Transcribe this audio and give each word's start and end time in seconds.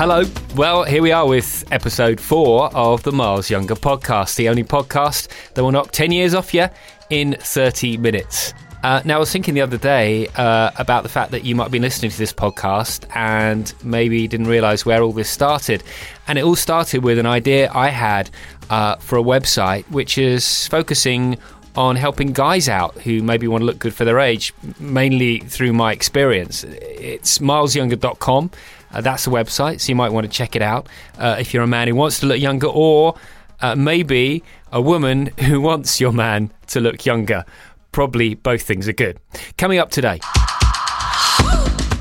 Hello. 0.00 0.24
Well, 0.56 0.84
here 0.84 1.02
we 1.02 1.12
are 1.12 1.28
with 1.28 1.62
episode 1.70 2.18
four 2.18 2.74
of 2.74 3.02
the 3.02 3.12
Miles 3.12 3.50
Younger 3.50 3.74
podcast, 3.74 4.36
the 4.36 4.48
only 4.48 4.64
podcast 4.64 5.28
that 5.52 5.62
will 5.62 5.72
knock 5.72 5.90
10 5.90 6.10
years 6.10 6.32
off 6.32 6.54
you 6.54 6.68
in 7.10 7.36
30 7.38 7.98
minutes. 7.98 8.54
Uh, 8.82 9.02
now, 9.04 9.16
I 9.16 9.18
was 9.18 9.30
thinking 9.30 9.52
the 9.52 9.60
other 9.60 9.76
day 9.76 10.26
uh, 10.36 10.70
about 10.78 11.02
the 11.02 11.10
fact 11.10 11.32
that 11.32 11.44
you 11.44 11.54
might 11.54 11.70
be 11.70 11.78
listening 11.78 12.10
to 12.10 12.16
this 12.16 12.32
podcast 12.32 13.14
and 13.14 13.74
maybe 13.84 14.26
didn't 14.26 14.46
realize 14.46 14.86
where 14.86 15.02
all 15.02 15.12
this 15.12 15.28
started. 15.28 15.82
And 16.26 16.38
it 16.38 16.44
all 16.46 16.56
started 16.56 17.04
with 17.04 17.18
an 17.18 17.26
idea 17.26 17.70
I 17.70 17.88
had 17.88 18.30
uh, 18.70 18.96
for 18.96 19.18
a 19.18 19.22
website 19.22 19.84
which 19.90 20.16
is 20.16 20.66
focusing 20.68 21.36
on 21.76 21.96
helping 21.96 22.32
guys 22.32 22.70
out 22.70 22.94
who 23.02 23.22
maybe 23.22 23.46
want 23.46 23.60
to 23.60 23.66
look 23.66 23.78
good 23.78 23.94
for 23.94 24.06
their 24.06 24.18
age, 24.18 24.54
mainly 24.78 25.40
through 25.40 25.74
my 25.74 25.92
experience. 25.92 26.64
It's 26.64 27.38
milesyounger.com. 27.38 28.50
Uh, 28.92 29.00
that's 29.00 29.24
the 29.24 29.30
website, 29.30 29.80
so 29.80 29.88
you 29.90 29.96
might 29.96 30.12
want 30.12 30.24
to 30.24 30.32
check 30.32 30.56
it 30.56 30.62
out 30.62 30.88
uh, 31.18 31.36
if 31.38 31.54
you're 31.54 31.62
a 31.62 31.68
man 31.68 31.88
who 31.88 31.94
wants 31.94 32.20
to 32.20 32.26
look 32.26 32.40
younger, 32.40 32.66
or 32.66 33.14
uh, 33.60 33.74
maybe 33.74 34.42
a 34.72 34.80
woman 34.80 35.26
who 35.40 35.60
wants 35.60 36.00
your 36.00 36.12
man 36.12 36.50
to 36.68 36.80
look 36.80 37.06
younger. 37.06 37.44
Probably 37.92 38.34
both 38.34 38.62
things 38.62 38.88
are 38.88 38.92
good. 38.92 39.18
Coming 39.56 39.78
up 39.78 39.90
today. 39.90 40.20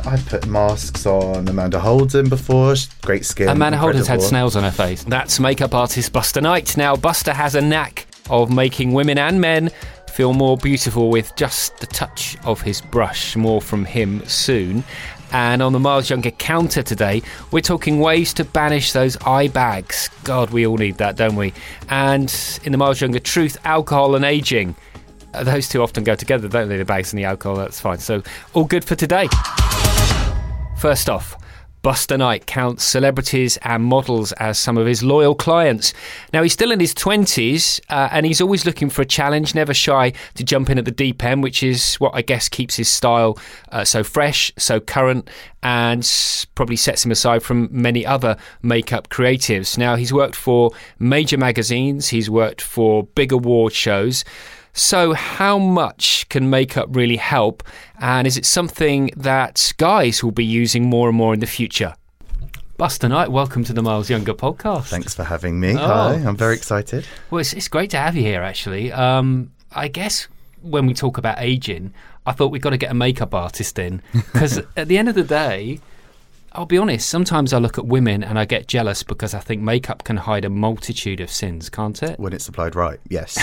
I 0.05 0.17
put 0.27 0.48
masks 0.48 1.05
on 1.05 1.48
Amanda 1.48 1.79
Holden 1.79 2.29
before. 2.29 2.75
She's 2.75 2.91
Great 3.01 3.26
skin. 3.26 3.49
Amanda 3.49 3.77
Holden's 3.77 4.07
had 4.07 4.21
snails 4.21 4.55
on 4.55 4.63
her 4.63 4.71
face. 4.71 5.03
That's 5.03 5.40
makeup 5.40 5.76
artist 5.76 6.13
Buster 6.13 6.41
Knight. 6.41 6.77
Now, 6.77 6.95
Buster 6.95 7.34
has 7.34 7.53
a 7.53 7.62
knack 7.62 8.07
of 8.29 8.51
making 8.51 8.93
women 8.93 9.17
and 9.17 9.41
men 9.41 9.70
feel 10.09 10.34
more 10.34 10.57
beautiful 10.57 11.09
with 11.09 11.35
just 11.35 11.77
the 11.77 11.85
touch 11.87 12.37
of 12.43 12.62
his 12.62 12.81
brush. 12.81 13.35
More 13.35 13.62
from 13.62 13.85
him 13.85 14.26
soon. 14.26 14.84
And 15.31 15.61
on 15.61 15.73
the 15.73 15.79
Miles 15.79 16.09
Younger 16.09 16.31
counter 16.31 16.81
today, 16.81 17.21
we're 17.51 17.62
talking 17.62 17.99
ways 17.99 18.34
to 18.35 18.43
banish 18.43 18.93
those 18.93 19.15
eye 19.17 19.48
bags. 19.48 20.09
God, 20.23 20.49
we 20.49 20.65
all 20.65 20.77
need 20.77 20.98
that, 20.98 21.15
don't 21.15 21.35
we? 21.35 21.54
And 21.90 22.34
in 22.63 22.71
the 22.71 22.77
Miles 22.77 22.99
Younger 22.99 23.20
truth, 23.20 23.57
alcohol 23.63 24.15
and 24.15 24.26
aging. 24.26 24.76
Uh, 25.34 25.43
Those 25.43 25.70
two 25.70 25.84
often 25.84 26.04
go 26.04 26.15
together, 26.15 26.48
don't 26.48 26.67
they? 26.70 26.77
The 26.77 26.85
bags 26.85 27.13
and 27.13 27.20
the 27.20 27.26
alcohol, 27.26 27.57
that's 27.57 27.79
fine. 27.79 27.99
So, 27.99 28.23
all 28.54 28.65
good 28.65 28.84
for 28.84 28.95
today. 28.95 29.27
First 30.77 31.09
off, 31.09 31.35
Buster 31.82 32.18
Knight 32.18 32.46
counts 32.46 32.84
celebrities 32.84 33.58
and 33.58 33.84
models 33.84 34.32
as 34.34 34.60
some 34.60 34.77
of 34.77 34.85
his 34.85 35.04
loyal 35.04 35.35
clients. 35.35 35.94
Now, 36.34 36.44
he's 36.44 36.54
still 36.54 36.72
in 36.72 36.80
his 36.80 36.94
20s 36.94 37.80
uh, 37.90 38.10
and 38.12 38.26
he's 38.26 38.41
always 38.41 38.66
looking 38.66 38.90
for 38.90 39.02
a 39.02 39.05
challenge, 39.05 39.55
never 39.55 39.74
shy 39.74 40.13
to 40.35 40.44
jump 40.44 40.70
in 40.70 40.77
at 40.77 40.85
the 40.85 40.91
deep 40.91 41.24
end, 41.24 41.44
which 41.44 41.63
is 41.63 41.96
what 41.96 42.12
I 42.13 42.22
guess 42.22 42.50
keeps 42.50 42.76
his 42.76 42.90
style 42.90 43.38
uh, 43.72 43.85
so 43.85 44.04
fresh, 44.04 44.52
so 44.57 44.80
current, 44.80 45.30
and 45.63 46.10
probably 46.55 46.76
sets 46.76 47.05
him 47.05 47.12
aside 47.12 47.44
from 47.44 47.70
many 47.72 48.05
other 48.05 48.38
makeup 48.62 49.10
creatives. 49.10 49.77
Now, 49.77 49.96
he's 49.96 50.13
worked 50.13 50.35
for 50.35 50.72
major 51.00 51.38
magazines, 51.38 52.10
he's 52.10 52.30
worked 52.30 52.62
for 52.62 53.04
big 53.04 53.32
award 53.32 53.74
shows. 53.74 54.24
So, 54.73 55.13
how 55.13 55.57
much 55.57 56.27
can 56.29 56.49
makeup 56.49 56.87
really 56.91 57.17
help? 57.17 57.63
And 57.99 58.27
is 58.27 58.37
it 58.37 58.45
something 58.45 59.11
that 59.17 59.73
guys 59.77 60.23
will 60.23 60.31
be 60.31 60.45
using 60.45 60.85
more 60.89 61.09
and 61.09 61.17
more 61.17 61.34
in 61.34 61.39
the 61.39 61.48
future? 61.48 61.95
Buster 62.77 63.09
Knight, 63.09 63.29
welcome 63.29 63.63
to 63.65 63.73
the 63.73 63.81
Miles 63.81 64.09
Younger 64.09 64.34
podcast. 64.34 64.85
Thanks 64.85 65.13
for 65.13 65.23
having 65.23 65.59
me. 65.59 65.73
Oh. 65.73 65.78
Hi, 65.78 66.13
I'm 66.13 66.38
very 66.38 66.56
excited. 66.56 67.06
Well, 67.29 67.39
it's, 67.39 67.51
it's 67.53 67.67
great 67.67 67.89
to 67.89 67.97
have 67.97 68.16
you 68.16 68.22
here, 68.22 68.41
actually. 68.41 68.91
Um, 68.91 69.51
I 69.73 69.89
guess 69.89 70.28
when 70.61 70.85
we 70.85 70.94
talk 70.94 71.17
about 71.17 71.39
aging, 71.39 71.94
I 72.25 72.31
thought 72.31 72.51
we've 72.51 72.61
got 72.61 72.69
to 72.69 72.78
get 72.78 72.91
a 72.91 72.95
makeup 72.95 73.33
artist 73.33 73.78
in 73.79 74.01
because 74.13 74.59
at 74.78 74.88
the 74.88 74.97
end 74.97 75.09
of 75.09 75.16
the 75.16 75.23
day, 75.23 75.79
I'll 76.53 76.66
be 76.66 76.78
honest, 76.78 77.07
sometimes 77.09 77.53
I 77.53 77.59
look 77.59 77.78
at 77.78 77.85
women 77.85 78.23
and 78.23 78.39
I 78.39 78.45
get 78.45 78.67
jealous 78.67 79.03
because 79.03 79.33
I 79.33 79.39
think 79.39 79.61
makeup 79.61 80.03
can 80.03 80.17
hide 80.17 80.45
a 80.45 80.49
multitude 80.49 81.19
of 81.19 81.29
sins, 81.29 81.69
can't 81.69 82.01
it? 82.01 82.19
When 82.19 82.33
it's 82.33 82.47
applied 82.47 82.75
right, 82.75 82.99
yes. 83.09 83.37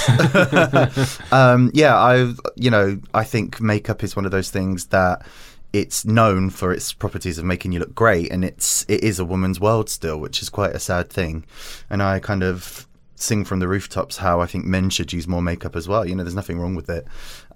um, 1.32 1.70
yeah, 1.72 1.96
I, 1.96 2.32
you 2.56 2.70
know, 2.70 3.00
I 3.14 3.24
think 3.24 3.60
makeup 3.60 4.02
is 4.02 4.16
one 4.16 4.24
of 4.24 4.32
those 4.32 4.50
things 4.50 4.86
that 4.86 5.24
it's 5.72 6.04
known 6.04 6.50
for 6.50 6.72
its 6.72 6.92
properties 6.92 7.38
of 7.38 7.44
making 7.44 7.72
you 7.72 7.80
look 7.80 7.94
great, 7.94 8.32
and 8.32 8.44
it's 8.44 8.84
it 8.88 9.04
is 9.04 9.18
a 9.18 9.24
woman's 9.24 9.60
world 9.60 9.90
still, 9.90 10.18
which 10.18 10.40
is 10.40 10.48
quite 10.48 10.74
a 10.74 10.78
sad 10.80 11.10
thing. 11.10 11.44
And 11.90 12.02
I 12.02 12.18
kind 12.18 12.42
of 12.42 12.86
sing 13.14 13.44
from 13.44 13.60
the 13.60 13.68
rooftops 13.68 14.18
how 14.18 14.40
I 14.40 14.46
think 14.46 14.64
men 14.64 14.90
should 14.90 15.12
use 15.12 15.28
more 15.28 15.42
makeup 15.42 15.76
as 15.76 15.88
well. 15.88 16.06
You 16.06 16.14
know, 16.14 16.22
there's 16.22 16.34
nothing 16.34 16.58
wrong 16.58 16.74
with 16.74 16.88
it. 16.88 17.06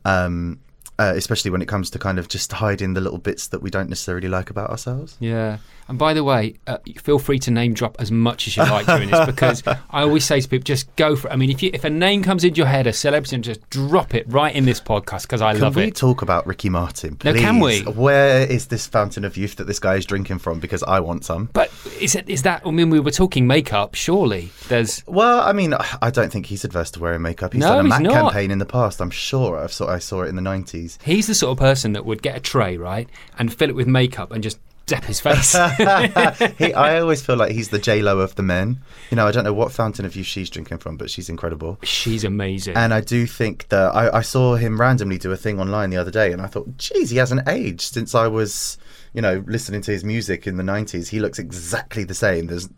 Um, 0.05 0.61
uh, 1.01 1.15
especially 1.17 1.51
when 1.51 1.63
it 1.63 1.67
comes 1.67 1.89
to 1.89 1.99
kind 1.99 2.19
of 2.19 2.29
just 2.29 2.53
hiding 2.53 2.93
the 2.93 3.01
little 3.01 3.19
bits 3.19 3.49
that 3.49 3.63
we 3.63 3.71
don't 3.71 3.89
necessarily 3.89 4.29
like 4.29 4.51
about 4.51 4.69
ourselves. 4.69 5.17
Yeah. 5.19 5.57
And 5.91 5.99
by 5.99 6.15
the 6.15 6.23
way, 6.23 6.55
uh, 6.69 6.79
feel 6.99 7.19
free 7.19 7.41
to 7.41 7.51
name 7.51 7.75
drop 7.75 7.97
as 7.99 8.13
much 8.13 8.47
as 8.47 8.57
you 8.57 8.63
like 8.63 8.87
during 8.87 9.11
this 9.11 9.27
because 9.27 9.63
I 9.67 10.03
always 10.03 10.25
say 10.25 10.41
to 10.41 10.49
people, 10.49 10.63
just 10.63 10.95
go 10.95 11.17
for 11.17 11.29
it. 11.29 11.33
I 11.33 11.37
mean, 11.37 11.51
if 11.51 11.65
you, 11.65 11.71
if 11.75 11.83
a 11.83 11.91
name 11.91 12.23
comes 12.23 12.45
into 12.45 12.59
your 12.59 12.69
head, 12.69 12.87
a 12.87 12.93
celebrity, 12.93 13.37
just 13.39 13.69
drop 13.71 14.15
it 14.15 14.25
right 14.29 14.55
in 14.55 14.65
this 14.65 14.81
podcast 14.81 15.23
because 15.23 15.43
I 15.43 15.53
Can 15.55 15.63
love 15.63 15.77
it. 15.77 15.81
Can 15.81 15.87
we 15.89 15.91
talk 15.91 16.23
about 16.23 16.47
Ricky 16.47 16.69
Martin, 16.69 17.19
No, 17.25 17.33
please? 17.33 17.41
can 17.41 17.59
we? 17.59 17.81
Where 17.83 18.47
is 18.47 18.69
this 18.69 18.87
fountain 18.87 19.25
of 19.25 19.37
youth 19.37 19.57
that 19.57 19.65
this 19.67 19.81
guy 19.81 19.97
is 19.97 20.07
drinking 20.07 20.39
from? 20.39 20.61
Because 20.61 20.85
I 20.85 21.01
want 21.01 21.25
some. 21.25 21.51
But 21.53 21.73
is 22.01 22.15
it 22.15 22.29
is 22.31 22.43
that? 22.43 22.63
I 22.65 22.71
mean, 22.71 22.89
we 22.91 23.01
were 23.01 23.11
talking 23.11 23.49
makeup. 23.49 23.97
Surely 23.97 24.51
there's. 24.69 25.03
Well, 25.09 25.41
I 25.41 25.53
mean, 25.53 25.75
I 26.01 26.11
don't 26.11 26.31
think 26.31 26.47
he's 26.47 26.65
adverse 26.65 26.93
to 26.93 27.01
wearing 27.01 27.23
makeup. 27.23 27.53
He's 27.53 27.63
No, 27.63 27.71
done 27.71 27.79
a 27.81 27.83
he's 27.83 27.91
Mac 27.91 28.03
not. 28.03 28.13
campaign 28.33 28.53
in 28.53 28.59
the 28.59 28.65
past. 28.67 29.01
I'm 29.01 29.11
sure. 29.11 29.59
I've 29.59 29.73
saw, 29.73 29.89
I 29.89 29.99
saw 29.99 30.23
it 30.23 30.29
in 30.29 30.37
the 30.37 30.43
90s. 30.43 31.03
He's 31.03 31.27
the 31.27 31.35
sort 31.35 31.51
of 31.51 31.59
person 31.59 31.95
that 31.95 32.07
would 32.07 32.23
get 32.23 32.37
a 32.37 32.41
tray 32.41 32.77
right 32.77 33.09
and 33.41 33.53
fill 33.53 33.69
it 33.71 33.75
with 33.75 33.89
makeup 33.89 34.31
and 34.31 34.41
just 34.41 34.61
dap 34.91 35.05
his 35.05 35.21
face. 35.21 35.53
he, 36.59 36.75
I 36.75 36.99
always 37.01 37.25
feel 37.25 37.37
like 37.37 37.53
he's 37.53 37.69
the 37.71 37.79
J 37.79 38.03
Lo 38.03 38.19
of 38.19 38.35
the 38.35 38.43
men. 38.43 38.81
You 39.11 39.17
know, 39.17 39.27
I 39.27 39.31
don't 39.31 39.45
know 39.45 39.53
what 39.53 39.73
fountain 39.73 40.05
of 40.05 40.17
youth 40.17 40.27
she's 40.27 40.51
drinking 40.51 40.79
from, 40.79 40.97
but 40.97 41.11
she's 41.11 41.29
incredible. 41.29 41.79
She's 41.85 42.25
amazing. 42.25 42.77
And 42.77 42.93
I 42.93 43.01
do 43.01 43.27
think 43.27 43.69
that 43.69 43.95
I, 43.95 44.19
I 44.19 44.21
saw 44.23 44.57
him 44.57 44.81
randomly 44.81 45.17
do 45.17 45.31
a 45.31 45.37
thing 45.37 45.61
online 45.61 45.91
the 45.91 45.97
other 45.97 46.11
day, 46.11 46.33
and 46.33 46.43
I 46.43 46.47
thought, 46.47 46.77
geez, 46.77 47.11
he 47.11 47.17
hasn't 47.17 47.49
aged 47.49 47.95
since 47.95 48.15
I 48.15 48.27
was, 48.27 48.79
you 49.15 49.23
know, 49.23 49.45
listening 49.47 49.81
to 49.83 49.93
his 49.93 50.05
music 50.05 50.47
in 50.47 50.57
the 50.57 50.65
90s. 50.65 51.09
He 51.09 51.21
looks 51.21 51.39
exactly 51.39 52.05
the 52.05 52.15
same, 52.15 52.49
There's, 52.49 52.69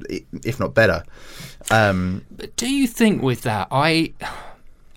if 0.44 0.60
not 0.60 0.74
better. 0.74 1.02
Um, 1.70 2.26
But 2.30 2.54
do 2.56 2.68
you 2.70 2.86
think 2.86 3.22
with 3.22 3.42
that, 3.42 3.68
I, 3.70 4.12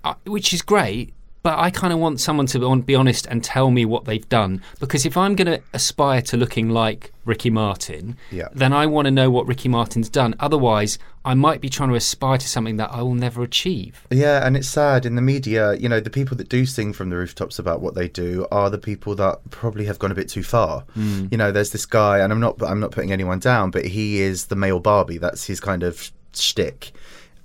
I 0.04 0.16
which 0.26 0.54
is 0.54 0.62
great, 0.62 1.14
but 1.46 1.60
I 1.60 1.70
kind 1.70 1.94
of 1.94 2.00
want 2.00 2.20
someone 2.20 2.48
to 2.48 2.58
be 2.82 2.96
honest 2.96 3.28
and 3.28 3.44
tell 3.44 3.70
me 3.70 3.86
what 3.86 4.06
they've 4.06 4.28
done 4.30 4.54
because 4.80 5.06
if 5.06 5.16
I'm 5.16 5.36
going 5.36 5.52
to 5.54 5.62
aspire 5.74 6.22
to 6.24 6.38
looking 6.38 6.70
like 6.70 7.12
Ricky 7.24 7.52
Martin, 7.52 8.18
Yeah. 8.32 8.48
then 8.54 8.74
I 8.74 8.86
want 8.88 9.06
to 9.06 9.12
know 9.12 9.30
what 9.30 9.48
Ricky 9.48 9.70
Martin's 9.70 10.10
done. 10.10 10.34
Otherwise, 10.40 10.98
I 11.24 11.34
might 11.36 11.62
be 11.62 11.70
trying 11.70 11.90
to 11.90 11.96
aspire 11.96 12.40
to 12.40 12.48
something 12.48 12.78
that 12.78 12.90
I 12.92 13.02
will 13.04 13.14
never 13.16 13.44
achieve. 13.44 14.06
Yeah, 14.10 14.46
and 14.46 14.58
it's 14.58 14.68
sad 14.68 15.06
in 15.06 15.16
the 15.16 15.22
media. 15.22 15.74
You 15.76 15.88
know, 15.90 16.00
the 16.00 16.10
people 16.20 16.36
that 16.38 16.50
do 16.50 16.66
sing 16.66 16.94
from 16.94 17.10
the 17.12 17.16
rooftops 17.18 17.60
about 17.60 17.80
what 17.82 17.94
they 17.96 18.08
do 18.08 18.48
are 18.52 18.70
the 18.72 18.78
people 18.80 19.14
that 19.16 19.40
probably 19.52 19.86
have 19.86 20.00
gone 20.00 20.12
a 20.12 20.16
bit 20.16 20.30
too 20.30 20.44
far. 20.44 20.84
Mm. 20.98 21.32
You 21.32 21.38
know, 21.38 21.52
there's 21.52 21.72
this 21.72 21.86
guy, 21.86 22.20
and 22.20 22.34
I'm 22.34 22.40
not, 22.40 22.62
I'm 22.64 22.80
not 22.80 22.92
putting 22.92 23.12
anyone 23.12 23.40
down, 23.40 23.72
but 23.72 23.86
he 23.86 24.22
is 24.22 24.48
the 24.48 24.56
male 24.56 24.80
Barbie. 24.80 25.20
That's 25.20 25.46
his 25.46 25.60
kind 25.60 25.84
of 25.84 26.12
shtick, 26.34 26.92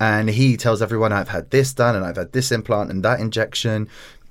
and 0.00 0.31
he 0.31 0.56
tells 0.56 0.83
everyone, 0.83 1.12
"I've 1.12 1.28
had 1.28 1.50
this 1.50 1.72
done, 1.72 1.94
and 1.94 2.05
I've 2.05 2.16
had 2.16 2.33
this 2.33 2.50
implant 2.50 2.91
and 2.91 3.05
that 3.05 3.21
injection." 3.21 3.88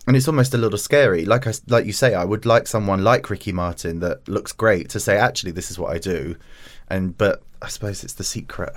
And 0.08 0.18
it's 0.18 0.28
almost 0.28 0.56
a 0.56 0.58
little 0.58 0.80
scary. 0.80 1.24
Like 1.24 1.46
I, 1.46 1.54
like 1.68 1.86
you 1.86 1.94
say, 1.94 2.16
I 2.16 2.26
would 2.26 2.46
like 2.46 2.68
someone 2.68 3.04
like 3.04 3.30
Ricky 3.30 3.52
Martin 3.52 4.00
that 4.00 4.28
looks 4.28 4.52
great 4.52 4.90
to 4.90 5.00
say, 5.00 5.18
"Actually, 5.18 5.52
this 5.52 5.70
is 5.70 5.78
what 5.78 5.94
I 5.94 6.00
do," 6.00 6.36
and 6.90 7.16
but 7.18 7.44
I 7.62 7.68
suppose 7.68 8.06
it's 8.06 8.14
the 8.14 8.24
secret. 8.24 8.74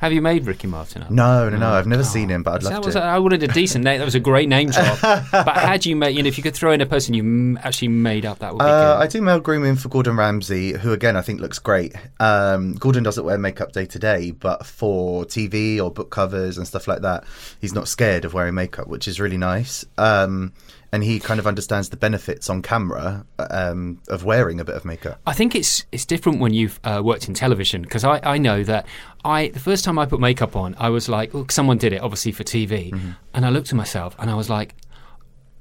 Have 0.00 0.12
you 0.12 0.22
made 0.22 0.46
Ricky 0.46 0.66
Martin 0.66 1.02
up? 1.02 1.10
No, 1.10 1.50
no, 1.50 1.58
no. 1.58 1.70
I've 1.72 1.86
never 1.86 2.04
seen 2.04 2.30
him, 2.30 2.42
but 2.42 2.54
I'd 2.54 2.62
love 2.62 2.90
to. 2.90 3.02
I 3.02 3.18
wanted 3.18 3.42
a 3.42 3.48
decent 3.48 3.84
name. 3.84 3.98
That 3.98 4.04
was 4.06 4.14
a 4.14 4.20
great 4.20 4.48
name 4.48 4.70
drop. 4.70 4.98
but 5.02 5.56
had 5.56 5.84
you 5.84 5.94
made, 5.94 6.16
you 6.16 6.22
know, 6.22 6.28
if 6.28 6.38
you 6.38 6.42
could 6.42 6.54
throw 6.54 6.72
in 6.72 6.80
a 6.80 6.86
person 6.86 7.12
you 7.12 7.58
actually 7.62 7.88
made 7.88 8.24
up, 8.24 8.38
that 8.38 8.52
would 8.54 8.60
be 8.60 8.64
Uh, 8.64 8.96
I 8.98 9.06
do 9.08 9.20
male 9.20 9.40
grooming 9.40 9.76
for 9.76 9.90
Gordon 9.90 10.16
Ramsay, 10.16 10.72
who 10.72 10.92
again 10.92 11.16
I 11.16 11.20
think 11.22 11.40
looks 11.40 11.58
great. 11.58 11.94
Um, 12.18 12.72
Gordon 12.74 13.02
doesn't 13.02 13.24
wear 13.24 13.36
makeup 13.36 13.72
day 13.72 13.84
to 13.86 13.98
day, 13.98 14.30
but 14.30 14.64
for 14.64 15.26
TV 15.26 15.78
or 15.78 15.90
book 15.90 16.10
covers 16.10 16.56
and 16.56 16.66
stuff 16.66 16.88
like 16.88 17.02
that, 17.02 17.24
he's 17.60 17.74
not 17.74 17.88
scared 17.88 18.24
of 18.24 18.32
wearing 18.32 18.54
makeup, 18.54 18.86
which 18.88 19.06
is 19.06 19.20
really 19.20 19.38
nice. 19.38 19.84
Um, 19.98 20.52
and 20.94 21.02
he 21.02 21.18
kind 21.18 21.40
of 21.40 21.46
understands 21.46 21.88
the 21.88 21.96
benefits 21.96 22.48
on 22.48 22.62
camera 22.62 23.26
um, 23.50 24.00
of 24.08 24.22
wearing 24.24 24.60
a 24.60 24.64
bit 24.64 24.76
of 24.76 24.84
makeup. 24.84 25.18
I 25.26 25.32
think 25.32 25.54
it's 25.54 25.84
it's 25.92 26.06
different 26.06 26.38
when 26.40 26.54
you've 26.54 26.78
uh, 26.84 27.02
worked 27.04 27.26
in 27.28 27.34
television 27.34 27.82
because 27.82 28.04
I, 28.04 28.20
I 28.22 28.38
know 28.38 28.62
that 28.64 28.86
I 29.24 29.48
the 29.48 29.60
first 29.68 29.84
time 29.84 29.98
I 29.98 30.06
put 30.06 30.20
makeup 30.20 30.54
on, 30.56 30.74
I 30.78 30.88
was 30.90 31.08
like, 31.08 31.34
look, 31.34 31.50
someone 31.50 31.78
did 31.78 31.92
it 31.92 32.00
obviously 32.00 32.32
for 32.32 32.44
TV, 32.44 32.92
Mm-hmm. 32.92 33.10
and 33.34 33.44
I 33.44 33.50
looked 33.50 33.68
at 33.70 33.74
myself 33.84 34.14
and 34.20 34.30
I 34.30 34.34
was 34.34 34.48
like, 34.48 34.74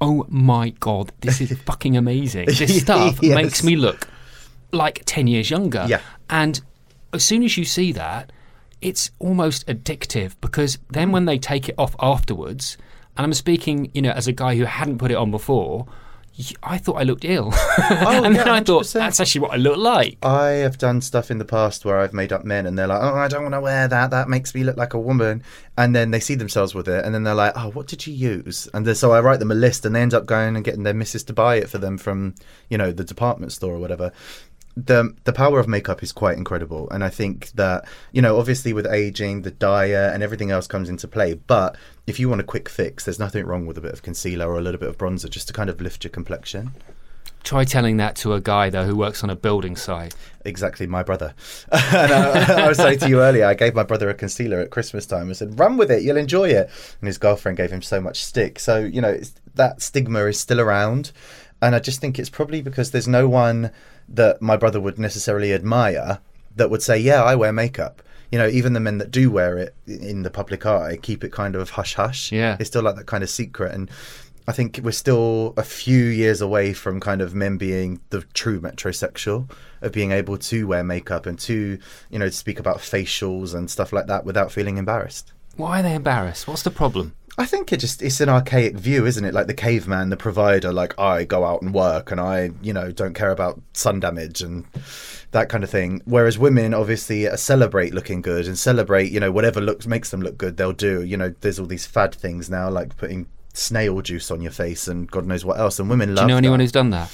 oh 0.01 0.25
my 0.29 0.69
god, 0.79 1.11
this 1.21 1.41
is 1.41 1.57
fucking 1.65 1.97
amazing. 1.97 2.45
This 2.59 2.81
stuff 2.81 3.19
Yes. 3.21 3.35
makes 3.35 3.63
me 3.63 3.75
look 3.75 4.07
like 4.71 5.01
ten 5.05 5.27
years 5.27 5.49
younger. 5.49 5.85
Yeah. 5.87 6.01
and 6.29 6.61
as 7.13 7.23
soon 7.23 7.43
as 7.43 7.57
you 7.57 7.65
see 7.65 7.91
that, 7.93 8.31
it's 8.81 9.11
almost 9.19 9.65
addictive 9.67 10.33
because 10.41 10.79
then 10.89 11.11
when 11.11 11.25
they 11.25 11.37
take 11.37 11.69
it 11.69 11.75
off 11.77 11.95
afterwards, 11.99 12.77
and 13.17 13.25
I'm 13.25 13.33
speaking, 13.33 13.91
you 13.93 14.01
know, 14.01 14.11
as 14.11 14.27
a 14.27 14.31
guy 14.31 14.55
who 14.55 14.63
hadn't 14.65 14.97
put 14.97 15.11
it 15.11 15.15
on 15.15 15.31
before, 15.31 15.87
I 16.63 16.79
thought 16.79 16.95
I 16.95 17.03
looked 17.03 17.25
ill. 17.25 17.53
Oh, 18.05 18.23
and 18.23 18.35
then 18.35 18.47
I 18.47 18.61
thought, 18.61 18.83
100%. 18.83 18.93
that's 18.93 19.19
actually 19.19 19.41
what 19.41 19.51
I 19.51 19.57
look 19.57 19.77
like. 19.77 20.17
I 20.23 20.47
have 20.63 20.77
done 20.77 21.01
stuff 21.01 21.29
in 21.29 21.37
the 21.37 21.45
past 21.45 21.85
where 21.85 21.99
I've 21.99 22.13
made 22.13 22.31
up 22.33 22.43
men 22.43 22.65
and 22.65 22.77
they're 22.77 22.87
like, 22.87 23.01
oh, 23.01 23.15
I 23.15 23.27
don't 23.27 23.43
want 23.43 23.53
to 23.53 23.61
wear 23.61 23.87
that. 23.87 24.11
That 24.11 24.29
makes 24.29 24.53
me 24.55 24.63
look 24.63 24.77
like 24.77 24.93
a 24.93 24.99
woman. 24.99 25.43
And 25.77 25.95
then 25.95 26.11
they 26.11 26.19
see 26.19 26.35
themselves 26.35 26.73
with 26.73 26.87
it 26.87 27.05
and 27.05 27.13
then 27.13 27.23
they're 27.23 27.35
like, 27.35 27.53
oh, 27.55 27.69
what 27.71 27.87
did 27.87 28.05
you 28.07 28.13
use? 28.13 28.67
And 28.73 28.97
so 28.97 29.11
I 29.11 29.21
write 29.21 29.39
them 29.39 29.51
a 29.51 29.55
list 29.55 29.85
and 29.85 29.95
they 29.95 30.01
end 30.01 30.13
up 30.13 30.25
going 30.25 30.55
and 30.55 30.65
getting 30.65 30.83
their 30.83 30.93
missus 30.93 31.23
to 31.25 31.33
buy 31.33 31.55
it 31.57 31.69
for 31.69 31.77
them 31.77 31.97
from, 31.97 32.35
you 32.69 32.77
know, 32.77 32.91
the 32.91 33.03
department 33.03 33.51
store 33.51 33.73
or 33.73 33.79
whatever. 33.79 34.11
The, 34.75 35.15
the 35.25 35.33
power 35.33 35.59
of 35.59 35.67
makeup 35.67 36.01
is 36.01 36.11
quite 36.11 36.35
incredible 36.35 36.89
and 36.89 37.03
i 37.03 37.09
think 37.09 37.51
that 37.51 37.85
you 38.11 38.23
know 38.23 38.39
obviously 38.39 38.73
with 38.73 38.87
aging 38.87 39.43
the 39.43 39.51
diet 39.51 40.15
and 40.15 40.23
everything 40.23 40.49
else 40.49 40.65
comes 40.65 40.89
into 40.89 41.07
play 41.07 41.35
but 41.35 41.77
if 42.07 42.19
you 42.19 42.27
want 42.27 42.41
a 42.41 42.43
quick 42.43 42.67
fix 42.67 43.05
there's 43.05 43.19
nothing 43.19 43.45
wrong 43.45 43.67
with 43.67 43.77
a 43.77 43.81
bit 43.81 43.93
of 43.93 44.01
concealer 44.01 44.47
or 44.47 44.57
a 44.57 44.61
little 44.61 44.79
bit 44.79 44.89
of 44.89 44.97
bronzer 44.97 45.29
just 45.29 45.47
to 45.47 45.53
kind 45.53 45.69
of 45.69 45.79
lift 45.79 46.03
your 46.03 46.09
complexion 46.09 46.71
Try 47.43 47.65
telling 47.65 47.97
that 47.97 48.15
to 48.17 48.33
a 48.33 48.39
guy, 48.39 48.69
though, 48.69 48.85
who 48.85 48.95
works 48.95 49.21
on 49.21 49.29
a 49.29 49.35
building 49.35 49.75
site. 49.75 50.15
exactly 50.45 50.87
my 50.87 51.03
brother. 51.03 51.33
and 51.71 52.11
I, 52.11 52.65
I 52.65 52.67
was 52.69 52.77
saying 52.77 52.99
to 52.99 53.09
you 53.09 53.19
earlier, 53.19 53.45
I 53.45 53.53
gave 53.53 53.75
my 53.75 53.83
brother 53.83 54.09
a 54.09 54.13
concealer 54.13 54.59
at 54.59 54.69
Christmas 54.69 55.05
time. 55.05 55.29
I 55.29 55.33
said, 55.33 55.59
"Run 55.59 55.75
with 55.75 55.91
it, 55.91 56.03
you'll 56.03 56.17
enjoy 56.17 56.49
it." 56.49 56.69
And 57.01 57.07
his 57.07 57.17
girlfriend 57.17 57.57
gave 57.57 57.71
him 57.71 57.81
so 57.81 57.99
much 57.99 58.23
stick. 58.23 58.59
So 58.59 58.79
you 58.79 59.01
know 59.01 59.09
it's, 59.09 59.33
that 59.55 59.81
stigma 59.81 60.25
is 60.25 60.39
still 60.39 60.61
around, 60.61 61.11
and 61.61 61.75
I 61.75 61.79
just 61.79 61.99
think 61.99 62.17
it's 62.17 62.29
probably 62.29 62.61
because 62.61 62.91
there's 62.91 63.09
no 63.09 63.27
one 63.27 63.71
that 64.09 64.41
my 64.41 64.57
brother 64.57 64.79
would 64.79 64.99
necessarily 64.99 65.53
admire 65.53 66.19
that 66.55 66.69
would 66.69 66.81
say, 66.81 66.97
"Yeah, 66.97 67.23
I 67.23 67.35
wear 67.35 67.51
makeup." 67.51 68.01
You 68.31 68.39
know, 68.39 68.47
even 68.47 68.73
the 68.73 68.79
men 68.79 68.97
that 68.97 69.11
do 69.11 69.29
wear 69.29 69.57
it 69.57 69.75
in 69.85 70.23
the 70.23 70.31
public 70.31 70.65
eye 70.65 70.97
keep 71.01 71.23
it 71.23 71.31
kind 71.31 71.55
of 71.55 71.71
hush 71.71 71.93
hush. 71.95 72.31
Yeah. 72.31 72.57
it's 72.59 72.69
still 72.69 72.81
like 72.81 72.95
that 72.95 73.05
kind 73.05 73.23
of 73.23 73.29
secret 73.29 73.73
and. 73.73 73.89
I 74.45 74.51
think 74.51 74.81
we're 74.83 74.91
still 74.91 75.53
a 75.55 75.63
few 75.63 76.03
years 76.03 76.41
away 76.41 76.73
from 76.73 76.99
kind 76.99 77.21
of 77.21 77.33
men 77.33 77.55
being 77.55 78.01
the 78.09 78.25
true 78.33 78.59
metrosexual 78.59 79.49
of 79.81 79.93
being 79.93 80.11
able 80.11 80.37
to 80.37 80.67
wear 80.67 80.83
makeup 80.83 81.25
and 81.25 81.39
to, 81.39 81.79
you 82.09 82.19
know, 82.19 82.29
speak 82.29 82.59
about 82.59 82.79
facials 82.79 83.55
and 83.55 83.71
stuff 83.71 83.93
like 83.93 84.07
that 84.07 84.25
without 84.25 84.51
feeling 84.51 84.77
embarrassed. 84.77 85.31
Why 85.55 85.79
are 85.79 85.83
they 85.83 85.93
embarrassed? 85.93 86.45
What's 86.45 86.63
the 86.63 86.71
problem? 86.71 87.13
I 87.37 87.45
think 87.45 87.73
it 87.73 87.77
just 87.77 88.01
it's 88.03 88.21
an 88.21 88.29
archaic 88.29 88.75
view, 88.75 89.05
isn't 89.07 89.25
it? 89.25 89.33
Like 89.33 89.47
the 89.47 89.55
caveman, 89.55 90.09
the 90.11 90.17
provider, 90.17 90.71
like 90.71 90.97
I 90.99 91.23
go 91.23 91.45
out 91.45 91.63
and 91.63 91.73
work 91.73 92.11
and 92.11 92.21
I, 92.21 92.51
you 92.61 92.73
know, 92.73 92.91
don't 92.91 93.15
care 93.15 93.31
about 93.31 93.59
sun 93.73 93.99
damage 93.99 94.41
and 94.41 94.65
that 95.31 95.49
kind 95.49 95.63
of 95.63 95.69
thing. 95.71 96.01
Whereas 96.05 96.37
women 96.37 96.75
obviously 96.75 97.25
celebrate 97.37 97.93
looking 97.93 98.21
good 98.21 98.45
and 98.45 98.55
celebrate, 98.57 99.11
you 99.11 99.19
know, 99.19 99.31
whatever 99.31 99.61
looks 99.61 99.87
makes 99.87 100.11
them 100.11 100.21
look 100.21 100.37
good, 100.37 100.57
they'll 100.57 100.73
do. 100.73 101.01
You 101.01 101.17
know, 101.17 101.33
there's 101.41 101.59
all 101.59 101.65
these 101.65 101.87
fad 101.87 102.13
things 102.13 102.51
now, 102.51 102.69
like 102.69 102.95
putting 102.97 103.25
snail 103.55 103.99
juice 104.01 104.29
on 104.29 104.41
your 104.41 104.51
face 104.51 104.87
and 104.87 105.09
God 105.09 105.25
knows 105.25 105.43
what 105.43 105.59
else. 105.59 105.79
And 105.79 105.89
women 105.89 106.09
Do 106.09 106.15
love. 106.15 106.23
you 106.25 106.27
know 106.29 106.37
anyone 106.37 106.59
that. 106.59 106.63
who's 106.65 106.71
done 106.71 106.91
that? 106.91 107.09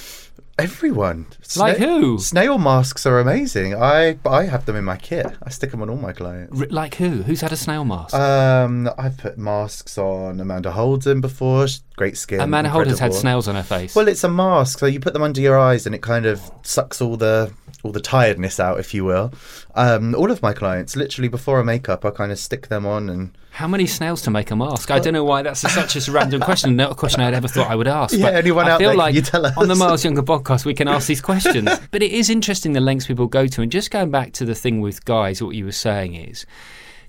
Everyone. 0.63 1.25
Like 1.55 1.77
who? 1.77 2.19
Snail 2.19 2.57
masks 2.57 3.05
are 3.05 3.19
amazing. 3.19 3.75
I 3.75 4.17
I 4.25 4.43
have 4.45 4.65
them 4.65 4.75
in 4.75 4.83
my 4.85 4.97
kit. 4.97 5.25
I 5.43 5.49
stick 5.49 5.71
them 5.71 5.81
on 5.81 5.89
all 5.89 5.97
my 5.97 6.11
clients. 6.13 6.59
R- 6.59 6.67
like 6.69 6.95
who? 6.95 7.23
Who's 7.23 7.41
had 7.41 7.51
a 7.51 7.57
snail 7.57 7.85
mask? 7.85 8.13
Um, 8.13 8.89
I've 8.97 9.17
put 9.17 9.37
masks 9.37 9.97
on 9.97 10.39
Amanda 10.39 10.71
Holden 10.71 11.21
before. 11.21 11.67
She's 11.67 11.81
Great 11.95 12.17
skin. 12.17 12.39
Amanda 12.39 12.69
Holden's 12.69 12.99
had 12.99 13.13
snails 13.13 13.49
on 13.49 13.55
her 13.55 13.63
face. 13.63 13.93
Well, 13.93 14.07
it's 14.07 14.23
a 14.23 14.29
mask, 14.29 14.79
so 14.79 14.85
you 14.85 15.01
put 15.01 15.11
them 15.11 15.21
under 15.21 15.41
your 15.41 15.59
eyes, 15.59 15.85
and 15.85 15.93
it 15.93 16.01
kind 16.01 16.25
of 16.25 16.41
sucks 16.63 17.01
all 17.01 17.17
the 17.17 17.51
all 17.83 17.91
the 17.91 17.99
tiredness 18.01 18.57
out, 18.59 18.79
if 18.79 18.93
you 18.93 19.03
will. 19.05 19.33
Um, 19.75 20.15
all 20.15 20.31
of 20.31 20.41
my 20.41 20.53
clients, 20.53 20.95
literally 20.95 21.27
before 21.29 21.59
a 21.59 21.65
makeup, 21.65 22.03
I 22.05 22.11
kind 22.11 22.31
of 22.31 22.39
stick 22.39 22.67
them 22.67 22.85
on, 22.85 23.09
and 23.09 23.37
How 23.51 23.67
many 23.67 23.85
snails 23.85 24.21
to 24.23 24.31
make 24.31 24.49
a 24.51 24.55
mask? 24.55 24.91
I 24.91 24.99
don't 24.99 25.13
know 25.13 25.23
why 25.25 25.41
that's 25.41 25.63
a, 25.65 25.69
such 25.69 26.07
a 26.07 26.11
random 26.11 26.39
question. 26.41 26.75
Not 26.77 26.91
a 26.93 26.95
question 26.95 27.19
I'd 27.21 27.33
ever 27.33 27.47
thought 27.49 27.69
I 27.69 27.75
would 27.75 27.87
ask. 27.87 28.13
Yeah, 28.17 28.29
anyone 28.29 28.65
I 28.67 28.71
out 28.71 28.79
feel 28.79 28.89
there, 28.89 28.97
like 28.97 29.13
you 29.15 29.21
tell 29.21 29.45
us? 29.45 29.57
on 29.57 29.67
the 29.67 29.75
Miles 29.75 30.03
Younger 30.05 30.23
podcast 30.23 30.47
we 30.65 30.73
can 30.73 30.87
ask 30.87 31.07
these 31.07 31.21
questions. 31.21 31.69
but 31.91 32.01
it 32.01 32.11
is 32.11 32.29
interesting 32.29 32.73
the 32.73 32.79
lengths 32.79 33.07
people 33.07 33.27
go 33.27 33.47
to. 33.47 33.61
And 33.61 33.71
just 33.71 33.91
going 33.91 34.11
back 34.11 34.33
to 34.33 34.45
the 34.45 34.55
thing 34.55 34.81
with 34.81 35.05
guys, 35.05 35.41
what 35.41 35.55
you 35.55 35.65
were 35.65 35.71
saying 35.71 36.15
is, 36.15 36.45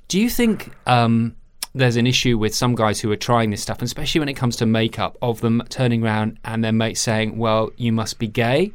do 0.09 0.21
you 0.21 0.29
think 0.29 0.73
um, 0.87 1.37
there's 1.75 1.97
an 1.97 2.07
issue 2.07 2.37
with 2.39 2.55
some 2.55 2.75
guys 2.75 3.01
who 3.01 3.11
are 3.13 3.17
trying 3.17 3.51
this 3.51 3.63
stuff, 3.63 3.83
especially 3.83 4.19
when 4.19 4.29
it 4.29 4.35
comes 4.35 4.57
to 4.57 4.67
makeup, 4.67 5.17
of 5.23 5.41
them 5.41 5.63
turning 5.69 6.03
around 6.03 6.39
and 6.45 6.65
their 6.65 6.73
mates 6.73 7.01
saying, 7.01 7.39
"Well, 7.39 7.71
you 7.77 7.93
must 7.93 8.19
be 8.19 8.27
gay." 8.27 8.73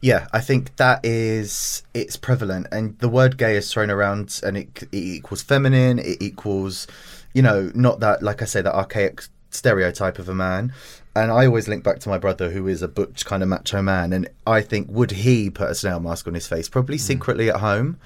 yeah, 0.00 0.26
I 0.32 0.40
think 0.40 0.76
that 0.76 1.04
is 1.04 1.82
it's 1.94 2.16
prevalent, 2.16 2.68
and 2.72 2.98
the 2.98 3.08
word 3.08 3.38
"gay" 3.38 3.56
is 3.56 3.72
thrown 3.72 3.90
around, 3.90 4.40
and 4.42 4.56
it, 4.56 4.82
it 4.84 4.88
equals 4.92 5.42
feminine, 5.42 5.98
it 5.98 6.20
equals, 6.20 6.86
you 7.32 7.42
know, 7.42 7.70
not 7.74 8.00
that 8.00 8.22
like 8.22 8.42
I 8.42 8.46
say 8.46 8.62
that 8.62 8.74
archaic 8.74 9.22
stereotype 9.50 10.18
of 10.18 10.28
a 10.28 10.34
man. 10.34 10.72
And 11.14 11.30
I 11.30 11.44
always 11.44 11.68
link 11.68 11.84
back 11.84 11.98
to 12.00 12.08
my 12.08 12.16
brother, 12.16 12.50
who 12.50 12.66
is 12.68 12.80
a 12.80 12.88
butch 12.88 13.26
kind 13.26 13.42
of 13.42 13.48
macho 13.50 13.82
man, 13.82 14.14
and 14.14 14.28
I 14.46 14.62
think 14.62 14.88
would 14.90 15.10
he 15.10 15.50
put 15.50 15.68
a 15.70 15.74
snail 15.74 16.00
mask 16.00 16.26
on 16.26 16.32
his 16.32 16.46
face, 16.46 16.68
probably 16.70 16.96
Hmm. 16.96 17.02
secretly 17.02 17.50
at 17.50 17.56
home, 17.56 17.98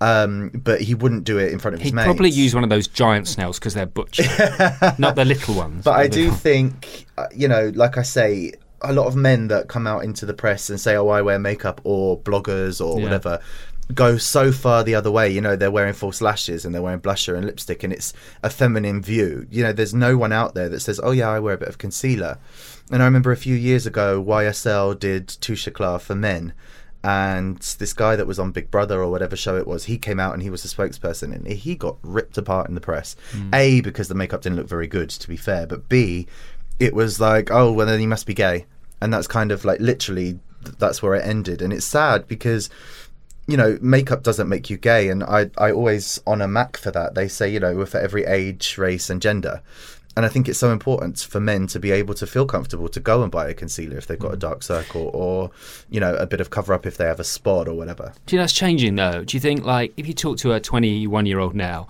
um, 0.00 0.50
but 0.54 0.80
he 0.80 0.94
wouldn't 0.94 1.24
do 1.24 1.38
it 1.38 1.52
in 1.52 1.58
front 1.58 1.74
of 1.74 1.80
his 1.80 1.88
He'd 1.90 1.94
mates. 1.96 2.04
probably 2.06 2.30
use 2.30 2.54
one 2.54 2.62
of 2.62 2.70
those 2.70 2.86
giant 2.86 3.26
snails 3.26 3.58
because 3.58 3.74
they're 3.74 3.86
butch, 3.86 4.20
not 4.98 5.16
the 5.16 5.24
little 5.24 5.54
ones. 5.56 5.84
But 5.84 5.92
I 5.98 6.06
do 6.06 6.30
think, 6.30 7.06
uh, 7.18 7.26
you 7.34 7.48
know, 7.48 7.72
like 7.74 7.98
I 7.98 8.02
say, 8.02 8.52
a 8.80 8.92
lot 8.92 9.06
of 9.06 9.16
men 9.16 9.48
that 9.48 9.68
come 9.68 9.86
out 9.86 10.04
into 10.04 10.26
the 10.26 10.34
press 10.34 10.68
and 10.70 10.80
say, 10.80 10.96
"Oh, 10.96 11.08
I 11.08 11.22
wear 11.22 11.38
makeup," 11.38 11.80
or 11.84 12.18
bloggers 12.18 12.84
or 12.84 12.98
Yeah. 12.98 13.04
whatever, 13.04 13.40
go 13.94 14.16
so 14.16 14.52
far 14.52 14.84
the 14.84 14.94
other 14.94 15.10
way. 15.10 15.30
You 15.30 15.40
know, 15.40 15.56
they're 15.56 15.70
wearing 15.70 15.94
false 15.94 16.20
lashes 16.20 16.64
and 16.64 16.74
they're 16.74 16.82
wearing 16.82 17.00
blusher 17.00 17.36
and 17.36 17.46
lipstick, 17.46 17.82
and 17.82 17.92
it's 17.92 18.12
a 18.42 18.50
feminine 18.50 19.02
view. 19.02 19.46
You 19.50 19.62
know, 19.64 19.72
there's 19.72 19.94
no 19.94 20.16
one 20.16 20.32
out 20.32 20.54
there 20.54 20.68
that 20.68 20.80
says, 20.80 21.00
"Oh, 21.02 21.12
yeah, 21.12 21.28
I 21.28 21.38
wear 21.38 21.54
a 21.54 21.58
bit 21.58 21.68
of 21.68 21.78
concealer." 21.78 22.38
And 22.90 23.02
I 23.02 23.06
remember 23.06 23.32
a 23.32 23.36
few 23.36 23.54
years 23.54 23.86
ago, 23.86 24.22
YSL 24.22 24.98
did 24.98 25.28
Touche 25.28 25.66
Eclat 25.66 26.02
for 26.02 26.14
men. 26.14 26.52
And 27.04 27.58
this 27.58 27.92
guy 27.92 28.14
that 28.14 28.28
was 28.28 28.38
on 28.38 28.52
Big 28.52 28.70
Brother 28.70 29.02
or 29.02 29.10
whatever 29.10 29.34
show 29.34 29.56
it 29.56 29.66
was, 29.66 29.84
he 29.84 29.98
came 29.98 30.20
out 30.20 30.34
and 30.34 30.42
he 30.42 30.50
was 30.50 30.62
the 30.62 30.68
spokesperson, 30.68 31.34
and 31.34 31.46
he 31.46 31.74
got 31.74 31.96
ripped 32.02 32.38
apart 32.38 32.68
in 32.68 32.74
the 32.74 32.80
press. 32.80 33.16
Mm. 33.32 33.54
A 33.54 33.80
because 33.80 34.08
the 34.08 34.14
makeup 34.14 34.42
didn't 34.42 34.56
look 34.56 34.68
very 34.68 34.86
good, 34.86 35.10
to 35.10 35.28
be 35.28 35.36
fair, 35.36 35.66
but 35.66 35.88
B, 35.88 36.28
it 36.78 36.94
was 36.94 37.20
like, 37.20 37.50
oh, 37.50 37.72
well 37.72 37.86
then 37.86 37.98
he 37.98 38.06
must 38.06 38.26
be 38.26 38.34
gay, 38.34 38.66
and 39.00 39.12
that's 39.12 39.26
kind 39.26 39.50
of 39.50 39.64
like 39.64 39.80
literally 39.80 40.38
that's 40.78 41.02
where 41.02 41.14
it 41.14 41.26
ended, 41.26 41.60
and 41.60 41.72
it's 41.72 41.84
sad 41.84 42.28
because 42.28 42.70
you 43.52 43.58
know 43.58 43.78
makeup 43.82 44.22
doesn't 44.22 44.48
make 44.48 44.70
you 44.70 44.78
gay, 44.78 45.10
and 45.10 45.22
I 45.22 45.50
I 45.58 45.70
always 45.70 46.18
honour 46.26 46.48
Mac 46.48 46.78
for 46.78 46.90
that. 46.90 47.14
They 47.14 47.28
say 47.28 47.50
you 47.52 47.60
know 47.60 47.84
for 47.84 47.98
every 47.98 48.24
age, 48.24 48.78
race, 48.78 49.10
and 49.10 49.20
gender. 49.20 49.60
And 50.16 50.26
I 50.26 50.28
think 50.28 50.48
it's 50.48 50.58
so 50.58 50.70
important 50.70 51.20
for 51.20 51.40
men 51.40 51.66
to 51.68 51.80
be 51.80 51.90
able 51.90 52.14
to 52.14 52.26
feel 52.26 52.44
comfortable 52.46 52.88
to 52.88 53.00
go 53.00 53.22
and 53.22 53.30
buy 53.32 53.48
a 53.48 53.54
concealer 53.54 53.96
if 53.96 54.06
they've 54.06 54.18
got 54.18 54.34
a 54.34 54.36
mm. 54.36 54.40
dark 54.40 54.62
circle 54.62 55.10
or, 55.14 55.50
you 55.88 56.00
know, 56.00 56.14
a 56.16 56.26
bit 56.26 56.38
of 56.38 56.50
cover 56.50 56.74
up 56.74 56.84
if 56.84 56.98
they 56.98 57.06
have 57.06 57.18
a 57.18 57.24
spot 57.24 57.66
or 57.66 57.72
whatever. 57.72 58.12
Do 58.26 58.36
you 58.36 58.38
know 58.38 58.42
that's 58.42 58.52
changing 58.52 58.96
though? 58.96 59.24
Do 59.24 59.34
you 59.34 59.40
think 59.40 59.64
like 59.64 59.94
if 59.96 60.06
you 60.06 60.12
talk 60.12 60.36
to 60.38 60.52
a 60.52 60.60
21 60.60 61.24
year 61.24 61.38
old 61.38 61.54
now, 61.54 61.88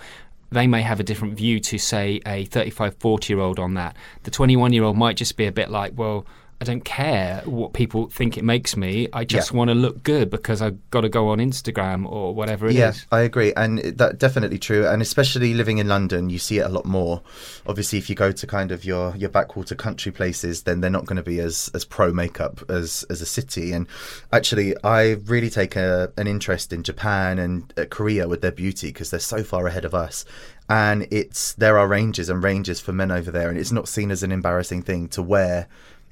they 0.52 0.68
may 0.68 0.82
have 0.82 1.00
a 1.00 1.02
different 1.02 1.34
view 1.34 1.58
to 1.60 1.78
say 1.78 2.20
a 2.24 2.44
35, 2.44 2.94
40 2.96 3.32
year 3.32 3.40
old 3.40 3.58
on 3.58 3.74
that. 3.74 3.96
The 4.22 4.30
21 4.30 4.72
year 4.72 4.84
old 4.84 4.96
might 4.96 5.16
just 5.16 5.36
be 5.36 5.46
a 5.46 5.52
bit 5.52 5.68
like, 5.70 5.92
well, 5.96 6.24
I 6.62 6.64
don't 6.64 6.84
care 6.84 7.42
what 7.44 7.72
people 7.72 8.08
think 8.08 8.38
it 8.38 8.44
makes 8.44 8.76
me. 8.76 9.08
I 9.12 9.24
just 9.24 9.50
Yeah. 9.50 9.56
want 9.58 9.70
to 9.70 9.74
look 9.74 10.04
good 10.04 10.30
because 10.30 10.62
I've 10.62 10.78
got 10.90 11.00
to 11.00 11.08
go 11.08 11.30
on 11.30 11.38
Instagram 11.38 12.06
or 12.08 12.32
whatever 12.36 12.66
it 12.68 12.70
is. 12.70 12.76
yeah, 12.76 12.92
I 13.10 13.22
agree, 13.22 13.52
and 13.54 13.78
that 13.80 14.18
definitely 14.18 14.58
true. 14.60 14.86
And 14.86 15.02
especially 15.02 15.54
living 15.54 15.78
in 15.78 15.88
London, 15.88 16.30
you 16.30 16.38
see 16.38 16.58
it 16.58 16.66
a 16.66 16.68
lot 16.68 16.84
more. 16.84 17.20
Obviously, 17.66 17.98
if 17.98 18.08
you 18.08 18.14
go 18.14 18.30
to 18.30 18.46
kind 18.46 18.70
of 18.70 18.84
your 18.84 19.16
your 19.16 19.28
backwater 19.28 19.74
country 19.74 20.12
places, 20.12 20.62
then 20.62 20.80
they're 20.80 20.88
not 20.98 21.04
going 21.06 21.16
to 21.16 21.22
be 21.24 21.40
as 21.40 21.68
as 21.74 21.84
pro 21.84 22.12
makeup 22.12 22.62
as 22.70 23.04
as 23.10 23.20
a 23.20 23.26
city. 23.26 23.72
And 23.72 23.88
actually, 24.32 24.76
I 24.84 25.16
really 25.26 25.50
take 25.50 25.74
a, 25.74 26.12
an 26.16 26.28
interest 26.28 26.72
in 26.72 26.84
Japan 26.84 27.40
and 27.40 27.74
uh, 27.76 27.86
Korea 27.86 28.28
with 28.28 28.40
their 28.40 28.52
beauty 28.52 28.86
because 28.90 29.10
they're 29.10 29.18
so 29.18 29.42
far 29.42 29.66
ahead 29.66 29.84
of 29.84 29.94
us. 29.96 30.24
And 30.68 31.08
it's 31.10 31.54
there 31.54 31.76
are 31.76 31.88
ranges 31.88 32.28
and 32.30 32.40
ranges 32.40 32.78
for 32.80 32.92
men 32.92 33.10
over 33.10 33.32
there, 33.32 33.48
and 33.48 33.58
it's 33.58 33.72
not 33.72 33.88
seen 33.88 34.12
as 34.12 34.22
an 34.22 34.30
embarrassing 34.30 34.82
thing 34.82 35.08
to 35.08 35.22
wear 35.22 35.66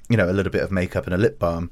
you 0.09 0.17
know, 0.17 0.29
a 0.29 0.33
little 0.33 0.51
bit 0.51 0.63
of 0.63 0.71
makeup 0.71 1.05
and 1.05 1.13
a 1.13 1.17
lip 1.17 1.39
balm. 1.39 1.71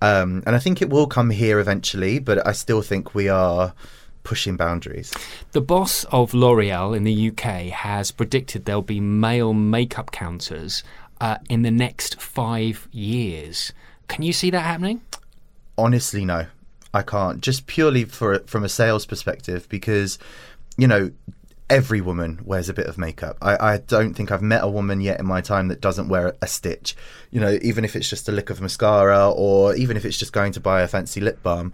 Um, 0.00 0.42
and 0.46 0.54
I 0.54 0.58
think 0.58 0.80
it 0.80 0.90
will 0.90 1.06
come 1.06 1.30
here 1.30 1.58
eventually, 1.58 2.18
but 2.18 2.46
I 2.46 2.52
still 2.52 2.82
think 2.82 3.14
we 3.14 3.28
are 3.28 3.74
pushing 4.22 4.56
boundaries. 4.56 5.12
The 5.52 5.60
boss 5.60 6.04
of 6.04 6.34
L'Oreal 6.34 6.96
in 6.96 7.04
the 7.04 7.30
UK 7.30 7.72
has 7.72 8.10
predicted 8.10 8.64
there'll 8.64 8.82
be 8.82 9.00
male 9.00 9.54
makeup 9.54 10.12
counters 10.12 10.84
uh, 11.20 11.38
in 11.48 11.62
the 11.62 11.70
next 11.70 12.20
five 12.20 12.88
years. 12.92 13.72
Can 14.06 14.22
you 14.22 14.32
see 14.32 14.50
that 14.50 14.60
happening? 14.60 15.00
Honestly, 15.76 16.24
no, 16.24 16.46
I 16.92 17.02
can't. 17.02 17.40
Just 17.40 17.66
purely 17.66 18.04
for 18.04 18.40
from 18.40 18.64
a 18.64 18.68
sales 18.68 19.06
perspective, 19.06 19.68
because 19.68 20.18
you 20.76 20.86
know. 20.86 21.10
Every 21.70 22.00
woman 22.00 22.40
wears 22.44 22.68
a 22.68 22.74
bit 22.74 22.86
of 22.86 22.96
makeup. 22.96 23.36
I, 23.42 23.74
I 23.74 23.76
don't 23.78 24.14
think 24.14 24.32
I've 24.32 24.42
met 24.42 24.64
a 24.64 24.68
woman 24.68 25.00
yet 25.00 25.20
in 25.20 25.26
my 25.26 25.40
time 25.40 25.68
that 25.68 25.80
doesn't 25.80 26.08
wear 26.08 26.34
a 26.40 26.46
stitch. 26.46 26.96
You 27.30 27.40
know, 27.40 27.58
even 27.60 27.84
if 27.84 27.94
it's 27.94 28.08
just 28.08 28.28
a 28.28 28.32
lick 28.32 28.48
of 28.48 28.60
mascara 28.60 29.30
or 29.30 29.74
even 29.74 29.96
if 29.96 30.04
it's 30.04 30.16
just 30.16 30.32
going 30.32 30.52
to 30.52 30.60
buy 30.60 30.82
a 30.82 30.88
fancy 30.88 31.20
lip 31.20 31.42
balm. 31.42 31.72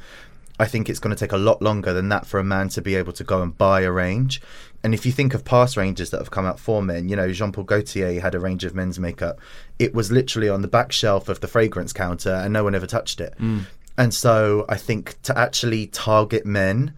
I 0.59 0.67
think 0.67 0.89
it's 0.89 1.01
going 1.01 1.15
to 1.15 1.19
take 1.19 1.33
a 1.33 1.37
lot 1.37 1.61
longer 1.61 1.93
than 1.93 2.09
that 2.11 2.27
for 2.27 2.39
a 2.39 2.45
man 2.45 2.69
to 2.71 2.81
be 2.81 2.95
able 2.95 3.13
to 3.15 3.25
go 3.25 3.43
and 3.43 3.57
buy 3.59 3.81
a 3.81 3.91
range. 3.91 4.41
And 4.85 4.95
if 4.95 5.05
you 5.05 5.11
think 5.11 5.35
of 5.35 5.45
past 5.45 5.77
ranges 5.77 6.11
that 6.11 6.19
have 6.19 6.31
come 6.31 6.47
out 6.47 6.61
for 6.61 6.81
men, 6.81 7.09
you 7.09 7.17
know, 7.17 7.33
Jean 7.33 7.51
Paul 7.51 7.65
Gaultier 7.65 8.21
had 8.21 8.35
a 8.35 8.39
range 8.41 8.65
of 8.65 8.75
men's 8.75 9.01
makeup. 9.01 9.41
It 9.81 9.95
was 9.95 10.13
literally 10.13 10.49
on 10.49 10.63
the 10.63 10.69
back 10.69 10.93
shelf 10.93 11.29
of 11.29 11.41
the 11.41 11.49
fragrance 11.49 11.93
counter 11.93 12.35
and 12.35 12.53
no 12.53 12.63
one 12.63 12.75
ever 12.75 12.87
touched 12.87 13.21
it. 13.21 13.35
Mm. 13.41 13.63
And 13.97 14.15
so 14.15 14.65
I 14.69 14.77
think 14.77 15.21
to 15.23 15.37
actually 15.37 15.89
target 15.89 16.47
men 16.47 16.95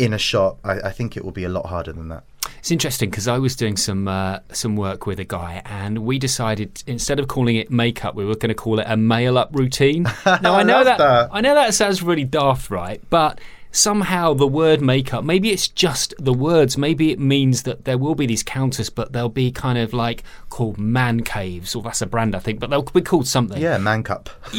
in 0.00 0.12
a 0.12 0.18
shop, 0.18 0.58
I, 0.64 0.80
I 0.80 0.90
think 0.90 1.16
it 1.16 1.24
will 1.24 1.32
be 1.32 1.44
a 1.44 1.48
lot 1.48 1.66
harder 1.66 1.92
than 1.92 2.08
that. 2.08 2.24
It's 2.58 2.70
interesting 2.70 3.10
because 3.10 3.28
I 3.28 3.38
was 3.38 3.54
doing 3.54 3.76
some 3.76 4.08
uh, 4.08 4.40
some 4.52 4.76
work 4.76 5.06
with 5.06 5.20
a 5.20 5.24
guy, 5.24 5.62
and 5.64 6.00
we 6.00 6.18
decided 6.18 6.82
instead 6.86 7.18
of 7.18 7.28
calling 7.28 7.56
it 7.56 7.70
makeup, 7.70 8.14
we 8.14 8.24
were 8.24 8.34
going 8.34 8.48
to 8.48 8.54
call 8.54 8.78
it 8.80 8.86
a 8.88 8.96
mail 8.96 9.38
up 9.38 9.50
routine. 9.52 10.04
Now 10.42 10.54
I 10.54 10.62
know 10.62 10.84
that, 10.84 10.98
that. 10.98 11.30
I 11.32 11.40
know 11.40 11.54
that 11.54 11.74
sounds 11.74 12.02
really 12.02 12.24
daft, 12.24 12.70
right? 12.70 13.02
But 13.10 13.40
somehow 13.72 14.34
the 14.34 14.46
word 14.46 14.80
makeup, 14.80 15.24
maybe 15.24 15.50
it's 15.50 15.68
just 15.68 16.14
the 16.18 16.32
words. 16.32 16.76
Maybe 16.76 17.12
it 17.12 17.18
means 17.18 17.62
that 17.64 17.84
there 17.84 17.98
will 17.98 18.14
be 18.14 18.26
these 18.26 18.42
counters, 18.42 18.90
but 18.90 19.12
they'll 19.12 19.28
be 19.28 19.50
kind 19.52 19.78
of 19.78 19.92
like 19.92 20.24
called 20.48 20.78
man 20.78 21.22
caves, 21.22 21.74
or 21.74 21.82
that's 21.82 22.02
a 22.02 22.06
brand 22.06 22.34
I 22.34 22.38
think, 22.40 22.58
but 22.58 22.70
they'll 22.70 22.82
be 22.82 23.00
called 23.00 23.26
something. 23.26 23.60
Yeah, 23.60 23.78
man 23.78 24.02
cup. 24.02 24.30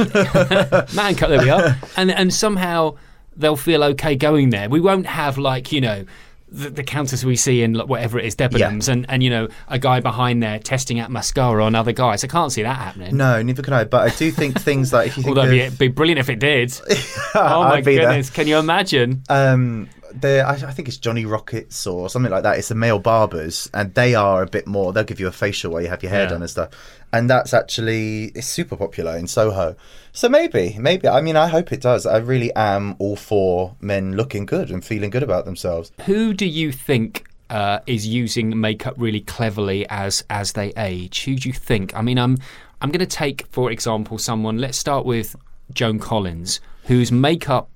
man 0.93 1.15
cup, 1.15 1.29
There 1.29 1.41
we 1.41 1.50
are. 1.50 1.77
And 1.98 2.12
and 2.12 2.33
somehow 2.33 2.95
they'll 3.35 3.55
feel 3.55 3.83
okay 3.83 4.15
going 4.15 4.50
there. 4.50 4.69
We 4.69 4.79
won't 4.79 5.05
have 5.07 5.38
like 5.38 5.71
you 5.71 5.81
know. 5.81 6.05
The, 6.53 6.69
the 6.69 6.83
counters 6.83 7.23
we 7.23 7.38
see 7.38 7.61
in 7.63 7.75
like, 7.75 7.88
whatever 7.88 8.19
it 8.19 8.25
is, 8.25 8.35
Debenhams, 8.35 8.89
and, 8.89 9.05
and 9.07 9.23
you 9.23 9.29
know 9.29 9.47
a 9.69 9.79
guy 9.79 10.01
behind 10.01 10.43
there 10.43 10.59
testing 10.59 11.00
out 11.00 11.09
mascara 11.09 11.63
on 11.63 11.75
other 11.75 11.93
guys. 11.93 12.25
I 12.25 12.27
can't 12.27 12.51
see 12.51 12.61
that 12.63 12.75
happening. 12.75 13.15
No, 13.15 13.41
neither 13.41 13.61
can 13.63 13.71
I. 13.71 13.85
But 13.85 14.11
I 14.11 14.13
do 14.13 14.31
think 14.31 14.59
things 14.69 14.91
like 14.91 15.07
if 15.07 15.15
you 15.15 15.23
think 15.23 15.38
Although 15.38 15.50
of, 15.50 15.55
it'd 15.55 15.79
be, 15.79 15.88
brilliant 15.88 16.19
if 16.19 16.29
it 16.29 16.39
did. 16.39 16.73
oh 17.35 17.63
my 17.63 17.75
I'd 17.75 17.85
there. 17.85 18.00
goodness! 18.00 18.29
Can 18.29 18.47
you 18.50 18.57
imagine? 18.57 19.23
um 19.29 19.88
there 20.13 20.45
I, 20.45 20.55
I 20.55 20.71
think 20.73 20.89
it's 20.89 20.97
Johnny 20.97 21.23
Rockets 21.25 21.88
or 21.88 22.09
something 22.09 22.29
like 22.29 22.43
that. 22.43 22.57
It's 22.57 22.67
the 22.67 22.75
male 22.75 23.00
barbers 23.00 23.69
and 23.73 23.93
they 23.93 24.13
are 24.13 24.43
a 24.43 24.45
bit 24.45 24.67
more 24.67 24.91
they'll 24.91 25.05
give 25.05 25.21
you 25.21 25.27
a 25.27 25.31
facial 25.31 25.71
where 25.71 25.81
you 25.81 25.88
have 25.88 26.03
your 26.03 26.09
hair 26.09 26.23
Yeah. 26.23 26.29
done 26.31 26.41
and 26.41 26.50
stuff. 26.51 26.71
And 27.13 27.30
that's 27.30 27.53
actually 27.53 28.25
it's 28.36 28.48
super 28.48 28.77
popular 28.77 29.18
in 29.18 29.27
Soho. 29.27 29.75
So 30.13 30.30
maybe, 30.30 30.77
maybe 30.80 31.08
I 31.08 31.22
mean 31.22 31.36
I 31.36 31.48
hope 31.48 31.72
it 31.72 31.82
does. 31.82 32.06
I 32.06 32.18
really 32.18 32.53
am 32.56 32.96
all 33.00 33.15
for 33.15 33.75
men 33.82 34.15
looking 34.15 34.46
good 34.46 34.70
and 34.70 34.84
feeling 34.84 35.10
good 35.10 35.24
about 35.24 35.46
themselves. 35.46 35.91
Who 36.06 36.34
do 36.34 36.46
you 36.46 36.72
think 36.72 37.25
uh, 37.50 37.80
is 37.86 38.08
using 38.08 38.60
makeup 38.60 38.96
really 38.98 39.22
cleverly 39.22 39.86
as 39.89 40.24
as 40.30 40.53
they 40.53 40.72
age? 40.77 41.25
Who 41.25 41.36
do 41.36 41.50
you 41.50 41.53
think? 41.53 41.96
I 41.96 42.01
mean, 42.01 42.18
I'm 42.18 42.38
I'm 42.82 42.91
going 42.91 43.00
to 43.00 43.06
take 43.06 43.48
for 43.48 43.72
example 43.72 44.18
someone. 44.18 44.58
Let's 44.58 44.77
start 44.77 45.06
with 45.06 45.36
Joan 45.74 46.00
Collins, 46.00 46.62
whose 46.86 47.12
makeup 47.12 47.70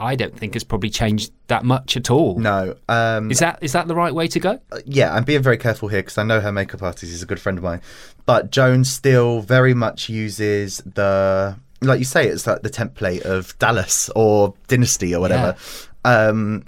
I 0.00 0.14
don't 0.14 0.36
think 0.36 0.54
has 0.54 0.62
probably 0.64 0.90
changed 0.90 1.32
that 1.48 1.64
much 1.64 1.96
at 1.96 2.10
all. 2.10 2.38
No. 2.38 2.74
Um 2.88 3.30
Is 3.30 3.40
that 3.40 3.58
is 3.62 3.72
that 3.72 3.88
the 3.88 3.94
right 3.94 4.14
way 4.14 4.28
to 4.28 4.38
go? 4.40 4.60
yeah, 4.84 5.12
I'm 5.14 5.24
being 5.24 5.42
very 5.42 5.56
careful 5.58 5.88
here 5.88 6.00
because 6.00 6.18
I 6.18 6.22
know 6.22 6.40
her 6.40 6.52
makeup 6.52 6.82
artist 6.82 7.12
is 7.12 7.22
a 7.22 7.26
good 7.26 7.40
friend 7.40 7.58
of 7.58 7.64
mine. 7.64 7.80
But 8.26 8.50
Joan 8.50 8.84
still 8.84 9.40
very 9.40 9.74
much 9.74 10.08
uses 10.08 10.78
the, 10.84 11.56
like 11.80 11.98
you 11.98 12.04
say, 12.04 12.26
it's 12.28 12.46
like 12.46 12.62
the 12.62 12.70
template 12.70 13.22
of 13.22 13.58
Dallas 13.58 14.10
or 14.14 14.54
Dynasty 14.68 15.14
or 15.14 15.20
whatever. 15.20 15.56
Um, 16.04 16.64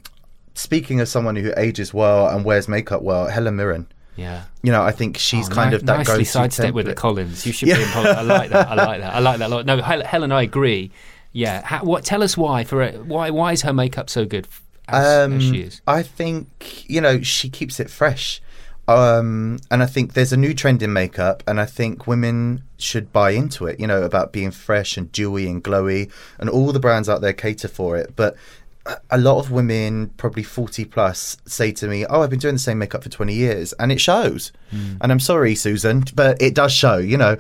speaking 0.55 1.01
of 1.01 1.09
someone 1.09 1.37
who 1.37 1.53
ages 1.57 1.93
well 1.95 2.27
and 2.29 2.45
wears 2.45 2.67
makeup 2.69 3.03
well, 3.03 3.27
Helen 3.29 3.57
Mirren. 3.57 3.87
Yeah. 4.17 4.45
You 4.63 4.73
know, 4.73 4.83
I 4.83 4.91
think 4.91 5.17
she's 5.17 5.49
Oh, 5.51 5.55
kind 5.55 5.73
of 5.75 5.87
that 5.87 5.99
nicely 5.99 6.25
sidestep 6.25 6.75
with 6.75 6.87
the. 6.87 6.95
Collins. 6.95 7.47
You 7.47 7.53
should 7.53 7.67
be. 7.67 7.73
In 7.73 7.89
poli- 7.89 8.11
I 8.11 8.23
like 8.23 8.51
that. 8.51 8.69
I 8.69 8.75
like 8.75 9.01
that. 9.01 9.15
I 9.15 9.19
like 9.21 9.39
that 9.39 9.47
a 9.51 9.55
lot. 9.55 9.67
No, 9.67 9.81
Hel- 9.81 10.05
Helen, 10.05 10.33
I 10.33 10.43
agree. 10.43 10.91
Yeah. 11.33 11.63
Ha- 11.65 11.81
what? 11.83 12.05
Tell 12.05 12.23
us 12.23 12.37
why. 12.37 12.65
For 12.65 12.83
it, 12.83 13.05
why? 13.07 13.31
Why 13.31 13.53
is 13.53 13.63
her 13.63 13.73
makeup 13.73 14.11
so 14.11 14.25
good? 14.25 14.49
As, 14.89 15.27
Um, 15.27 15.37
as 15.37 15.43
she 15.45 15.61
is. 15.61 15.81
I 15.87 16.03
think 16.03 16.85
you 16.91 17.01
know 17.01 17.23
she 17.23 17.49
keeps 17.49 17.79
it 17.79 17.89
fresh, 17.91 18.43
um, 18.89 19.61
and 19.71 19.83
I 19.83 19.87
think 19.87 20.15
there's 20.15 20.33
a 20.33 20.37
new 20.37 20.53
trend 20.55 20.83
in 20.83 20.93
makeup, 20.93 21.45
and 21.47 21.61
I 21.61 21.67
think 21.67 22.07
women 22.09 22.65
should 22.77 23.13
buy 23.13 23.31
into 23.31 23.67
it. 23.67 23.79
You 23.79 23.87
know 23.87 24.03
about 24.03 24.33
being 24.33 24.51
fresh 24.51 24.97
and 24.97 25.13
dewy 25.13 25.47
and 25.49 25.63
glowy, 25.63 26.11
and 26.39 26.51
all 26.51 26.73
the 26.73 26.81
brands 26.81 27.09
out 27.09 27.21
there 27.21 27.33
cater 27.33 27.69
for 27.69 27.97
it. 27.97 28.15
But 28.17 28.35
a- 29.11 29.19
lot 29.19 29.39
of 29.39 29.51
women, 29.51 30.09
probably 30.17 30.43
40 30.43 30.85
plus, 30.85 31.37
say 31.47 31.73
to 31.73 31.87
me, 31.87 32.07
Oh, 32.07 32.23
I've 32.23 32.31
been 32.31 32.39
doing 32.39 32.55
the 32.55 32.59
same 32.61 32.79
makeup 32.79 33.03
for 33.03 33.09
20 33.09 33.35
years. 33.35 33.73
And 33.75 33.93
it 33.93 34.01
shows. 34.01 34.53
Hmm. 34.71 34.95
And 35.01 35.13
I'm 35.13 35.21
sorry, 35.21 35.55
Susan, 35.55 36.05
but 36.15 36.41
it 36.41 36.55
does 36.55 36.73
show. 36.73 36.99
You 36.99 37.17
know, 37.19 37.37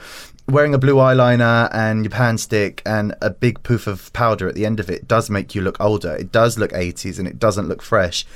wearing 0.50 0.74
a 0.74 0.78
blue 0.78 0.96
eyeliner 0.96 1.70
and 1.72 2.04
your 2.04 2.10
pan 2.10 2.38
stick 2.38 2.82
and 2.84 3.14
a 3.22 3.30
big 3.30 3.62
poof 3.62 3.86
of 3.86 4.12
powder 4.12 4.48
at 4.48 4.54
the 4.54 4.66
end 4.66 4.80
of 4.80 4.90
it 4.90 5.06
does 5.06 5.30
make 5.30 5.54
you 5.54 5.60
look 5.62 5.80
older. 5.80 6.16
It 6.16 6.32
does 6.32 6.58
look 6.58 6.72
80s 6.72 7.18
and 7.18 7.26
it 7.28 7.38
doesn't 7.38 7.68
look 7.68 7.82
fresh. 7.82 8.26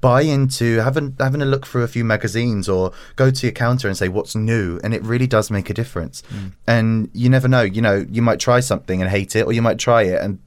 Buy 0.00 0.22
into 0.22 0.78
having 0.78 1.14
having 1.20 1.42
a 1.42 1.44
look 1.44 1.66
through 1.66 1.82
a 1.82 1.88
few 1.88 2.04
magazines 2.04 2.70
or 2.70 2.92
go 3.16 3.30
to 3.30 3.46
your 3.46 3.52
counter 3.52 3.86
and 3.86 3.94
say 3.94 4.08
what's 4.08 4.34
new 4.34 4.80
and 4.82 4.94
it 4.94 5.02
really 5.02 5.26
does 5.26 5.50
make 5.50 5.68
a 5.68 5.74
difference. 5.74 6.22
Hmm. 6.30 6.46
And 6.66 7.10
you 7.12 7.28
never 7.28 7.48
know, 7.48 7.62
you 7.62 7.82
know, 7.82 8.06
you 8.10 8.22
might 8.22 8.40
try 8.40 8.60
something 8.60 9.02
and 9.02 9.10
hate 9.10 9.36
it 9.36 9.44
or 9.44 9.52
you 9.52 9.60
might 9.60 9.78
try 9.78 10.02
it 10.04 10.22
and 10.22 10.38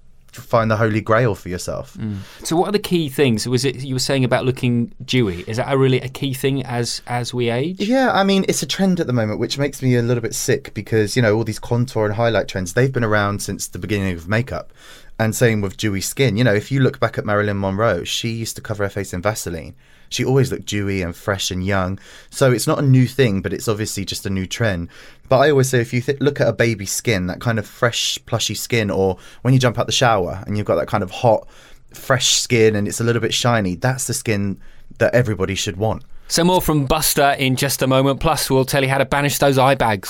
find 0.41 0.69
the 0.69 0.77
holy 0.77 1.01
grail 1.01 1.35
for 1.35 1.49
yourself. 1.49 1.95
Mm. 1.97 2.17
So, 2.43 2.55
what 2.55 2.69
are 2.69 2.71
the 2.71 2.79
key 2.79 3.09
things? 3.09 3.47
Was 3.47 3.65
it 3.65 3.75
you 3.77 3.95
were 3.95 3.99
saying 3.99 4.23
about 4.23 4.45
looking 4.45 4.93
dewy? 5.03 5.43
Is 5.47 5.57
that 5.57 5.71
a 5.71 5.77
really 5.77 5.99
a 6.01 6.09
key 6.09 6.33
thing 6.33 6.63
as 6.63 7.01
as 7.07 7.33
we 7.33 7.49
age? 7.49 7.79
Yeah, 7.79 8.11
I 8.11 8.23
mean, 8.23 8.45
it's 8.47 8.63
a 8.63 8.67
trend 8.67 8.99
at 8.99 9.07
the 9.07 9.13
moment, 9.13 9.39
which 9.39 9.57
makes 9.57 9.81
me 9.81 9.95
a 9.95 10.01
little 10.01 10.21
bit 10.21 10.35
sick 10.35 10.73
because, 10.73 11.15
you 11.15 11.21
know, 11.21 11.35
all 11.35 11.43
these 11.43 11.59
contour 11.59 12.05
and 12.05 12.15
highlight 12.15 12.47
trends, 12.47 12.73
they've 12.73 12.91
been 12.91 13.03
around 13.03 13.41
since 13.41 13.67
the 13.67 13.79
beginning 13.79 14.15
of 14.15 14.27
makeup. 14.27 14.73
And 15.19 15.35
same 15.35 15.61
with 15.61 15.77
dewy 15.77 16.01
skin. 16.01 16.37
You 16.37 16.43
know, 16.43 16.53
if 16.53 16.71
you 16.71 16.79
look 16.79 16.99
back 16.99 17.17
at 17.17 17.25
Marilyn 17.25 17.59
Monroe, 17.59 18.03
she 18.03 18.29
used 18.29 18.55
to 18.55 18.61
cover 18.61 18.83
her 18.83 18.89
face 18.89 19.13
in 19.13 19.21
Vaseline. 19.21 19.75
She 20.13 20.23
always 20.23 20.51
looked 20.51 20.65
dewy 20.65 21.01
and 21.01 21.15
fresh 21.15 21.49
and 21.49 21.65
young. 21.65 21.99
So 22.29 22.51
it's 22.51 22.67
not 22.67 22.79
a 22.79 22.83
new 22.83 23.07
thing, 23.07 23.41
but 23.41 23.51
it's 23.51 23.67
obviously 23.67 24.05
just 24.05 24.25
a 24.25 24.29
new 24.29 24.45
trend. 24.45 24.89
But 25.27 25.39
I 25.39 25.49
always 25.49 25.69
say 25.69 25.81
if 25.81 25.93
you 25.93 26.01
th- 26.01 26.19
look 26.19 26.39
at 26.39 26.47
a 26.47 26.53
baby's 26.53 26.91
skin, 26.91 27.27
that 27.27 27.41
kind 27.41 27.57
of 27.57 27.65
fresh, 27.65 28.19
plushy 28.25 28.55
skin, 28.55 28.91
or 28.91 29.17
when 29.41 29.53
you 29.53 29.59
jump 29.59 29.79
out 29.79 29.87
the 29.87 29.91
shower 29.91 30.43
and 30.45 30.57
you've 30.57 30.67
got 30.67 30.75
that 30.75 30.87
kind 30.87 31.03
of 31.03 31.09
hot, 31.09 31.47
fresh 31.93 32.35
skin 32.35 32.75
and 32.75 32.87
it's 32.87 32.99
a 32.99 33.03
little 33.03 33.21
bit 33.21 33.33
shiny, 33.33 33.75
that's 33.75 34.07
the 34.07 34.13
skin 34.13 34.59
that 34.99 35.13
everybody 35.15 35.55
should 35.55 35.77
want. 35.77 36.03
So, 36.27 36.43
more 36.43 36.61
from 36.61 36.85
Buster 36.85 37.35
in 37.39 37.55
just 37.55 37.81
a 37.81 37.87
moment. 37.87 38.19
Plus, 38.19 38.49
we'll 38.49 38.65
tell 38.65 38.83
you 38.83 38.89
how 38.89 38.97
to 38.97 39.05
banish 39.05 39.39
those 39.39 39.57
eye 39.57 39.75
bags. 39.75 40.09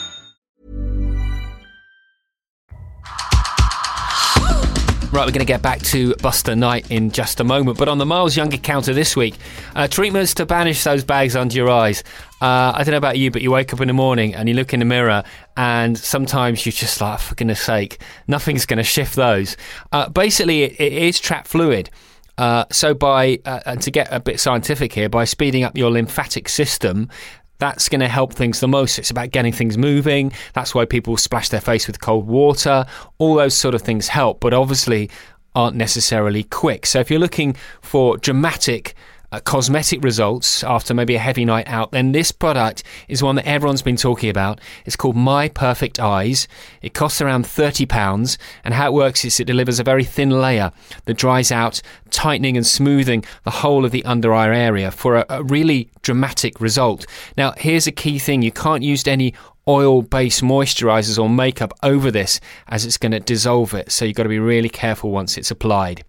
Right, 5.11 5.25
we're 5.25 5.33
going 5.33 5.39
to 5.39 5.45
get 5.45 5.61
back 5.61 5.81
to 5.81 6.15
Buster 6.15 6.55
Knight 6.55 6.89
in 6.89 7.11
just 7.11 7.41
a 7.41 7.43
moment. 7.43 7.77
But 7.77 7.89
on 7.89 7.97
the 7.97 8.05
Miles 8.05 8.37
Younger 8.37 8.55
counter 8.55 8.93
this 8.93 9.13
week, 9.13 9.35
uh, 9.75 9.89
treatments 9.89 10.33
to 10.35 10.45
banish 10.45 10.85
those 10.85 11.03
bags 11.03 11.35
under 11.35 11.53
your 11.53 11.69
eyes. 11.69 12.01
Uh, 12.41 12.71
I 12.73 12.83
don't 12.85 12.91
know 12.91 12.97
about 12.97 13.17
you, 13.17 13.29
but 13.29 13.41
you 13.41 13.51
wake 13.51 13.73
up 13.73 13.81
in 13.81 13.89
the 13.89 13.93
morning 13.93 14.33
and 14.33 14.47
you 14.47 14.55
look 14.55 14.73
in 14.73 14.79
the 14.79 14.85
mirror, 14.85 15.25
and 15.57 15.97
sometimes 15.97 16.65
you're 16.65 16.71
just 16.71 17.01
like, 17.01 17.19
for 17.19 17.35
goodness 17.35 17.59
sake, 17.59 18.01
nothing's 18.29 18.65
going 18.65 18.77
to 18.77 18.85
shift 18.85 19.17
those. 19.17 19.57
Uh, 19.91 20.07
basically, 20.07 20.63
it, 20.63 20.79
it 20.79 20.93
is 20.93 21.19
trap 21.19 21.45
fluid. 21.45 21.89
Uh, 22.37 22.63
so, 22.71 22.93
by 22.93 23.37
uh, 23.43 23.59
and 23.65 23.81
to 23.81 23.91
get 23.91 24.07
a 24.11 24.19
bit 24.21 24.39
scientific 24.39 24.93
here, 24.93 25.09
by 25.09 25.25
speeding 25.25 25.65
up 25.65 25.77
your 25.77 25.91
lymphatic 25.91 26.47
system, 26.47 27.09
that's 27.61 27.89
going 27.89 28.01
to 28.01 28.07
help 28.07 28.33
things 28.33 28.59
the 28.59 28.67
most. 28.67 28.97
It's 28.97 29.11
about 29.11 29.29
getting 29.29 29.53
things 29.53 29.77
moving. 29.77 30.33
That's 30.53 30.73
why 30.73 30.85
people 30.85 31.15
splash 31.15 31.49
their 31.49 31.61
face 31.61 31.85
with 31.85 32.01
cold 32.01 32.25
water. 32.25 32.87
All 33.19 33.35
those 33.35 33.55
sort 33.55 33.75
of 33.75 33.83
things 33.83 34.07
help, 34.07 34.39
but 34.39 34.51
obviously 34.51 35.11
aren't 35.53 35.75
necessarily 35.75 36.43
quick. 36.43 36.87
So 36.87 36.99
if 36.99 37.11
you're 37.11 37.19
looking 37.19 37.55
for 37.81 38.17
dramatic 38.17 38.95
uh, 39.31 39.39
cosmetic 39.39 40.03
results 40.03 40.63
after 40.63 40.93
maybe 40.93 41.15
a 41.15 41.19
heavy 41.19 41.45
night 41.45 41.67
out, 41.67 41.91
then 41.91 42.11
this 42.11 42.31
product 42.31 42.83
is 43.07 43.23
one 43.23 43.35
that 43.35 43.47
everyone's 43.47 43.81
been 43.81 43.95
talking 43.95 44.29
about. 44.29 44.59
It's 44.85 44.95
called 44.95 45.15
My 45.15 45.47
Perfect 45.47 45.99
Eyes. 45.99 46.47
It 46.81 46.93
costs 46.93 47.21
around 47.21 47.45
£30, 47.45 48.37
and 48.63 48.73
how 48.73 48.87
it 48.87 48.93
works 48.93 49.23
is 49.25 49.39
it 49.39 49.45
delivers 49.45 49.79
a 49.79 49.83
very 49.83 50.03
thin 50.03 50.29
layer 50.29 50.71
that 51.05 51.17
dries 51.17 51.51
out, 51.51 51.81
tightening 52.09 52.57
and 52.57 52.67
smoothing 52.67 53.23
the 53.43 53.51
whole 53.51 53.85
of 53.85 53.91
the 53.91 54.03
under 54.05 54.33
eye 54.33 54.55
area 54.55 54.91
for 54.91 55.17
a, 55.17 55.25
a 55.29 55.43
really 55.43 55.89
dramatic 56.01 56.59
result. 56.59 57.05
Now, 57.37 57.53
here's 57.57 57.87
a 57.87 57.91
key 57.91 58.19
thing 58.19 58.41
you 58.41 58.51
can't 58.51 58.83
use 58.83 59.07
any 59.07 59.33
oil 59.67 60.01
based 60.01 60.41
moisturizers 60.41 61.21
or 61.21 61.29
makeup 61.29 61.73
over 61.83 62.11
this 62.11 62.39
as 62.67 62.85
it's 62.85 62.97
going 62.97 63.11
to 63.11 63.19
dissolve 63.19 63.73
it, 63.73 63.91
so 63.91 64.05
you've 64.05 64.15
got 64.15 64.23
to 64.23 64.29
be 64.29 64.39
really 64.39 64.69
careful 64.69 65.11
once 65.11 65.37
it's 65.37 65.51
applied. 65.51 66.03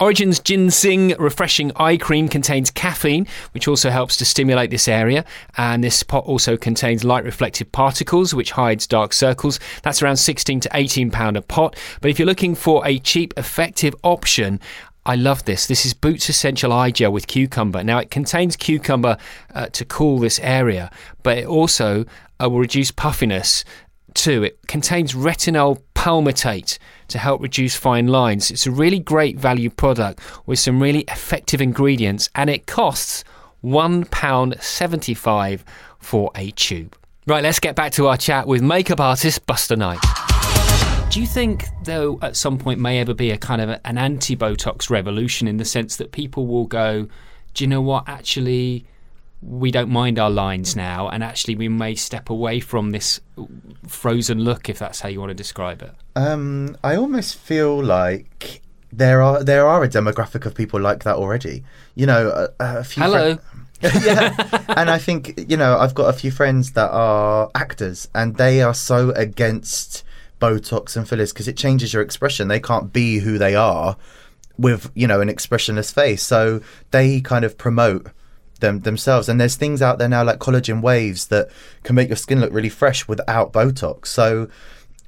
Origins 0.00 0.40
Ginzing 0.40 1.18
refreshing 1.18 1.72
eye 1.76 1.96
cream 1.96 2.28
contains 2.28 2.70
caffeine, 2.70 3.26
which 3.52 3.68
also 3.68 3.90
helps 3.90 4.16
to 4.16 4.24
stimulate 4.24 4.70
this 4.70 4.88
area. 4.88 5.24
And 5.56 5.82
this 5.82 6.02
pot 6.02 6.24
also 6.24 6.56
contains 6.56 7.04
light 7.04 7.24
reflective 7.24 7.70
particles, 7.72 8.34
which 8.34 8.52
hides 8.52 8.86
dark 8.86 9.12
circles. 9.12 9.60
That's 9.82 10.02
around 10.02 10.16
16 10.16 10.60
to 10.60 10.70
18 10.74 11.10
pound 11.10 11.36
a 11.36 11.42
pot. 11.42 11.76
But 12.00 12.10
if 12.10 12.18
you're 12.18 12.26
looking 12.26 12.54
for 12.54 12.86
a 12.86 12.98
cheap, 12.98 13.34
effective 13.36 13.94
option, 14.02 14.60
I 15.04 15.16
love 15.16 15.44
this. 15.46 15.66
This 15.66 15.84
is 15.84 15.94
Boots 15.94 16.28
Essential 16.28 16.72
Eye 16.72 16.92
Gel 16.92 17.12
with 17.12 17.26
cucumber. 17.26 17.82
Now, 17.82 17.98
it 17.98 18.10
contains 18.10 18.54
cucumber 18.54 19.16
uh, 19.52 19.66
to 19.66 19.84
cool 19.84 20.20
this 20.20 20.38
area, 20.38 20.92
but 21.24 21.38
it 21.38 21.46
also 21.46 22.04
uh, 22.42 22.48
will 22.48 22.60
reduce 22.60 22.92
puffiness 22.92 23.64
too. 24.14 24.42
It 24.44 24.58
contains 24.66 25.14
retinol 25.14 25.80
palmitate 25.94 26.78
to 27.08 27.18
help 27.18 27.40
reduce 27.40 27.76
fine 27.76 28.08
lines. 28.08 28.50
It's 28.50 28.66
a 28.66 28.70
really 28.70 28.98
great 28.98 29.38
value 29.38 29.70
product 29.70 30.20
with 30.46 30.58
some 30.58 30.82
really 30.82 31.02
effective 31.08 31.60
ingredients, 31.60 32.28
and 32.34 32.50
it 32.50 32.66
costs 32.66 33.24
£1.75 33.64 35.60
for 35.98 36.30
a 36.34 36.50
tube. 36.52 36.96
Right, 37.26 37.42
let's 37.42 37.60
get 37.60 37.76
back 37.76 37.92
to 37.92 38.08
our 38.08 38.16
chat 38.16 38.48
with 38.48 38.62
makeup 38.62 38.98
artist 38.98 39.46
Buster 39.46 39.76
Knight. 39.76 40.00
Do 41.10 41.20
you 41.20 41.26
think, 41.26 41.66
though, 41.84 42.18
at 42.22 42.36
some 42.36 42.58
point 42.58 42.80
may 42.80 42.98
ever 42.98 43.14
be 43.14 43.30
a 43.30 43.38
kind 43.38 43.60
of 43.60 43.78
an 43.84 43.98
anti 43.98 44.34
Botox 44.34 44.90
revolution 44.90 45.46
in 45.46 45.58
the 45.58 45.64
sense 45.64 45.96
that 45.96 46.10
people 46.10 46.46
will 46.46 46.66
go, 46.66 47.06
do 47.54 47.64
you 47.64 47.68
know 47.68 47.82
what, 47.82 48.08
actually, 48.08 48.86
we 49.42 49.72
don't 49.72 49.90
mind 49.90 50.18
our 50.18 50.30
lines 50.30 50.76
now, 50.76 51.08
and 51.08 51.22
actually 51.24 51.56
we 51.56 51.68
may 51.68 51.94
step 51.94 52.30
away 52.30 52.60
from 52.60 52.90
this 52.90 53.20
frozen 53.86 54.40
look, 54.40 54.68
if 54.68 54.78
that's 54.78 55.00
how 55.00 55.08
you 55.08 55.18
want 55.18 55.30
to 55.30 55.34
describe 55.34 55.82
it. 55.82 55.92
Um, 56.14 56.76
I 56.84 56.94
almost 56.94 57.36
feel 57.36 57.82
like 57.82 58.62
there 58.92 59.20
are 59.20 59.42
there 59.42 59.66
are 59.66 59.82
a 59.82 59.88
demographic 59.88 60.46
of 60.46 60.54
people 60.54 60.80
like 60.80 61.02
that 61.04 61.16
already. 61.16 61.64
You 61.94 62.06
know, 62.06 62.48
a, 62.60 62.78
a 62.78 62.84
few. 62.84 63.02
Hello. 63.02 63.38
yeah, 63.82 64.36
and 64.68 64.88
I 64.88 64.98
think 64.98 65.50
you 65.50 65.56
know 65.56 65.76
I've 65.76 65.94
got 65.94 66.08
a 66.08 66.12
few 66.12 66.30
friends 66.30 66.72
that 66.72 66.90
are 66.90 67.50
actors, 67.54 68.08
and 68.14 68.36
they 68.36 68.62
are 68.62 68.74
so 68.74 69.10
against 69.10 70.04
Botox 70.40 70.96
and 70.96 71.08
fillers 71.08 71.32
because 71.32 71.48
it 71.48 71.56
changes 71.56 71.92
your 71.92 72.02
expression. 72.02 72.46
They 72.46 72.60
can't 72.60 72.92
be 72.92 73.18
who 73.18 73.38
they 73.38 73.56
are 73.56 73.96
with 74.56 74.92
you 74.94 75.08
know 75.08 75.20
an 75.20 75.28
expressionless 75.28 75.90
face, 75.90 76.22
so 76.22 76.60
they 76.92 77.20
kind 77.20 77.44
of 77.44 77.58
promote 77.58 78.06
them 78.62 78.80
themselves. 78.80 79.28
And 79.28 79.38
there's 79.38 79.56
things 79.56 79.82
out 79.82 79.98
there 79.98 80.08
now 80.08 80.24
like 80.24 80.38
collagen 80.38 80.80
waves 80.80 81.26
that 81.26 81.50
can 81.82 81.94
make 81.94 82.08
your 82.08 82.16
skin 82.16 82.40
look 82.40 82.52
really 82.52 82.70
fresh 82.70 83.06
without 83.06 83.52
Botox. 83.52 84.06
So 84.06 84.48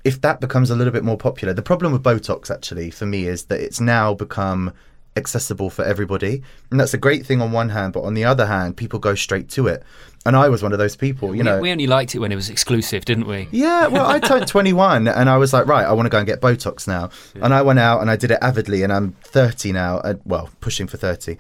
if 0.05 0.21
that 0.21 0.41
becomes 0.41 0.69
a 0.69 0.77
little 0.77 0.93
bit 0.93 1.03
more 1.03 1.17
popular, 1.17 1.55
the 1.55 1.63
problem 1.63 1.93
with 1.93 2.03
Botox 2.03 2.51
actually 2.51 2.91
for 2.91 3.07
me 3.07 3.27
is 3.27 3.45
that 3.47 3.61
it's 3.61 3.81
now 3.81 4.13
become 4.13 4.75
accessible 5.17 5.71
for 5.71 5.85
everybody. 5.85 6.43
And 6.71 6.79
that's 6.79 6.95
a 6.95 6.99
great 6.99 7.25
thing 7.25 7.41
on 7.41 7.53
one 7.53 7.71
hand, 7.71 7.93
but 7.93 8.03
on 8.03 8.15
the 8.15 8.25
other 8.25 8.47
hand, 8.47 8.77
people 8.77 8.99
go 8.99 9.15
straight 9.15 9.49
to 9.51 9.67
it. 9.69 9.83
And 10.27 10.37
I 10.37 10.49
was 10.49 10.63
one 10.63 10.73
of 10.73 10.79
those 10.79 10.97
people, 10.97 11.35
you 11.35 11.41
we, 11.41 11.45
know. 11.45 11.61
we 11.61 11.71
only 11.71 11.87
liked 11.87 12.15
it 12.15 12.19
when 12.19 12.33
it 12.33 12.37
was 12.37 12.49
exclusive, 12.49 13.05
didn't 13.05 13.27
we? 13.27 13.47
Yeah, 13.51 13.89
well, 13.89 14.07
I 14.07 14.19
turned 14.19 14.49
21 14.49 15.07
and 15.07 15.29
I 15.29 15.37
was 15.37 15.53
like, 15.53 15.67
right, 15.67 15.85
I 15.85 15.93
want 15.93 16.07
to 16.07 16.11
go 16.11 16.19
and 16.19 16.27
get 16.27 16.41
Botox 16.41 16.89
now. 16.89 17.11
And 17.35 17.53
I 17.53 17.63
went 17.63 17.79
out 17.79 18.01
and 18.01 18.11
I 18.11 18.17
did 18.17 18.31
it 18.31 18.39
avidly, 18.41 18.83
and 18.83 18.93
I'm 18.93 19.13
30 19.23 19.73
now, 19.73 19.99
uh, 19.99 20.15
well, 20.25 20.51
pushing 20.61 20.87
for 20.87 20.97
30. 20.97 21.37